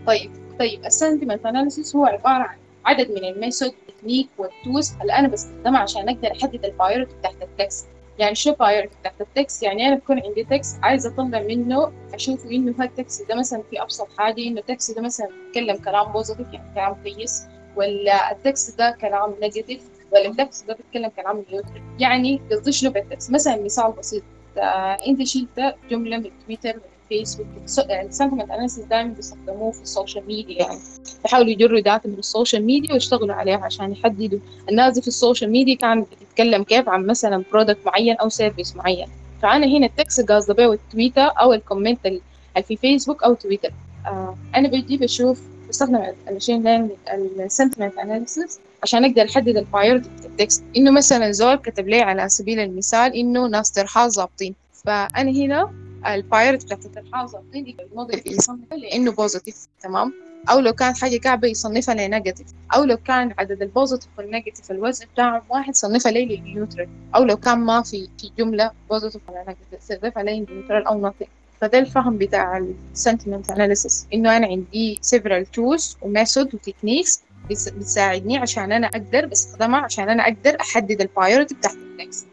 طيب 0.07 0.31
طيب 0.59 0.85
ال 0.85 0.91
sentiment 0.91 1.45
analysis 1.45 1.95
هو 1.95 2.05
عبارة 2.05 2.43
عن 2.43 2.57
عدد 2.85 3.11
من 3.11 3.23
ال 3.25 3.32
method 3.32 3.71
ال 3.89 3.93
technique 3.93 4.27
وال 4.37 4.53
tools 4.53 4.93
اللي 5.01 5.13
أنا 5.13 5.27
بستخدمها 5.27 5.79
عشان 5.79 6.09
أقدر 6.09 6.31
أحدد 6.31 6.65
ال 6.65 6.71
polarity 6.71 7.15
بتاعت 7.15 7.35
ال 7.41 7.50
text 7.50 7.87
يعني 8.19 8.35
شو 8.35 8.53
polarity 8.53 8.95
بتاعت 8.99 9.21
ال 9.21 9.30
text 9.30 9.63
يعني 9.63 9.87
أنا 9.87 9.95
بكون 9.95 10.21
عندي 10.25 10.43
text 10.43 10.79
عايزه 10.83 11.09
أطلع 11.09 11.41
منه 11.41 11.91
أشوف 12.13 12.45
إنه 12.45 12.75
هال 12.79 12.96
text 12.96 13.29
ده 13.29 13.35
مثلا 13.35 13.63
في 13.69 13.81
أبسط 13.81 14.07
حاجة 14.17 14.41
إنه 14.47 14.59
ال 14.59 14.66
text 14.66 14.95
ده 14.95 15.01
مثلا 15.01 15.27
بيتكلم 15.27 15.77
كلام 15.77 16.11
positive 16.11 16.47
يعني 16.53 16.73
كلام 16.75 16.95
كويس. 17.03 17.43
ولا 17.77 18.31
ال 18.31 18.40
text 18.40 18.77
ده 18.77 18.97
كلام 19.01 19.35
negative 19.41 19.81
ولا 20.13 20.27
ال 20.27 20.35
text 20.35 20.67
ده 20.67 20.73
بيتكلم 20.73 21.11
كلام 21.15 21.43
neutral 21.51 21.81
يعني 21.99 22.41
قصدي 22.51 22.71
شنو 22.71 22.91
بال 22.91 23.04
text 23.04 23.31
مثلا 23.31 23.63
مثال 23.63 23.91
بسيط. 23.99 24.23
آه 24.57 24.97
انت 25.07 25.23
شلت 25.23 25.75
جملة 25.91 26.17
من 26.17 26.31
تويتر 26.45 26.73
من 26.73 26.81
فيسبوك 27.09 27.47
ال 27.89 27.95
sentiment 27.95 28.51
analysis 28.51 28.85
دائما 28.85 29.13
بيستخدموه 29.13 29.71
في 29.71 29.81
ال 29.81 29.88
social 29.88 30.27
media 30.27 30.57
يعني 30.57 30.79
بيحاولوا 31.23 31.49
يجروا 31.49 31.79
data 31.79 32.09
من 32.09 32.13
ال 32.19 32.26
social 32.26 32.65
media 32.65 32.93
ويشتغلوا 32.93 33.35
عليها 33.35 33.57
عشان 33.57 33.91
يحددوا 33.91 34.39
الناس 34.69 34.99
في 34.99 35.07
ال 35.07 35.13
social 35.13 35.51
media 35.51 35.75
كانت 35.75 36.07
بتتكلم 36.11 36.63
كيف 36.63 36.89
عن 36.89 37.05
مثلا 37.05 37.43
product 37.51 37.85
معين 37.85 38.15
أو 38.15 38.29
service 38.29 38.75
معين. 38.75 39.07
فأنا 39.41 39.67
هنا 39.67 39.85
ال 39.85 39.94
text 39.94 40.31
قاصدة 40.31 40.53
بيه 40.53 40.73
التويتر 40.73 41.21
أو 41.41 41.53
ال 41.53 41.60
comment 41.60 42.05
اللي 42.05 42.21
في 42.67 42.77
فيسبوك 42.77 43.23
أو 43.23 43.33
تويتر. 43.33 43.71
آه 44.05 44.37
أنا 44.55 44.67
بجي 44.67 44.97
بشوف 44.97 45.41
بستخدم 45.69 46.13
ال 46.27 46.32
machine 46.32 46.63
learning 46.63 46.91
ال 47.39 47.45
sentiment 47.45 47.97
analysis 47.97 48.59
عشان 48.83 49.05
أقدر 49.05 49.25
أحدد 49.29 49.57
ال 49.57 49.63
polarity 49.63 50.09
بتاع 50.09 50.25
ال 50.25 50.33
text 50.33 50.63
إنه 50.77 50.91
مثلا 50.91 51.31
زول 51.31 51.55
كتب 51.55 51.87
لي 51.87 52.01
على 52.01 52.29
سبيل 52.29 52.59
المثال 52.59 53.15
إنه 53.15 53.47
ناس 53.47 53.71
ترحال 53.71 54.11
ظابطين 54.11 54.55
فأنا 54.85 55.31
هنا 55.31 55.71
ال 56.07 56.13
polarity 56.13 56.65
بتاعت 56.65 56.85
الترحال 56.85 57.29
ظابطين 57.29 57.77
الموديل 57.79 58.21
يصنفها 58.25 58.77
لإنه 58.77 59.11
positive 59.11 59.67
تمام؟ 59.81 60.13
أو 60.49 60.59
لو 60.59 60.73
كان 60.73 60.95
حاجة 60.95 61.17
كعبه 61.17 61.47
يصنفها 61.47 61.95
ل 61.95 62.01
negative 62.01 62.47
أو 62.75 62.83
لو 62.83 62.97
كان 62.97 63.33
عدد 63.37 63.61
ال 63.61 63.66
positive 63.66 64.09
وال 64.17 64.28
negative 64.28 64.71
الوزن 64.71 65.05
بتاعهم 65.13 65.41
واحد 65.49 65.75
صنفها 65.75 66.11
لي 66.11 66.25
لل 66.25 66.39
neutral 66.39 66.87
أو 67.15 67.23
لو 67.23 67.37
كان 67.37 67.59
ما 67.59 67.81
في 67.81 68.09
في 68.19 68.31
جملة 68.37 68.71
positive 68.89 69.21
ولا 69.29 69.39
negative 69.39 70.01
صنفها 70.01 70.23
لي 70.23 70.39
neutral 70.39 70.87
أو 70.87 71.09
nothing. 71.11 71.27
فده 71.61 71.79
الفهم 71.79 72.17
بتاع 72.17 72.57
ال 72.93 72.99
sentiment 72.99 73.51
analysis 73.51 74.07
إنه 74.13 74.37
أنا 74.37 74.47
عندي 74.47 74.99
several 75.15 75.45
tools 75.57 75.95
و 76.01 76.09
method 76.09 76.55
و 76.55 76.61
techniques 76.61 77.23
بتساعدني 77.49 78.37
عشان 78.37 78.71
أنا 78.71 78.87
أقدر 78.87 79.25
بستخدمها 79.25 79.79
عشان 79.79 80.09
أنا 80.09 80.23
أقدر 80.23 80.57
أحدد 80.61 81.01
ال 81.01 81.07
polarity 81.07 81.55
بتاعت 81.55 81.75
ال 81.75 81.86
text 81.86 82.27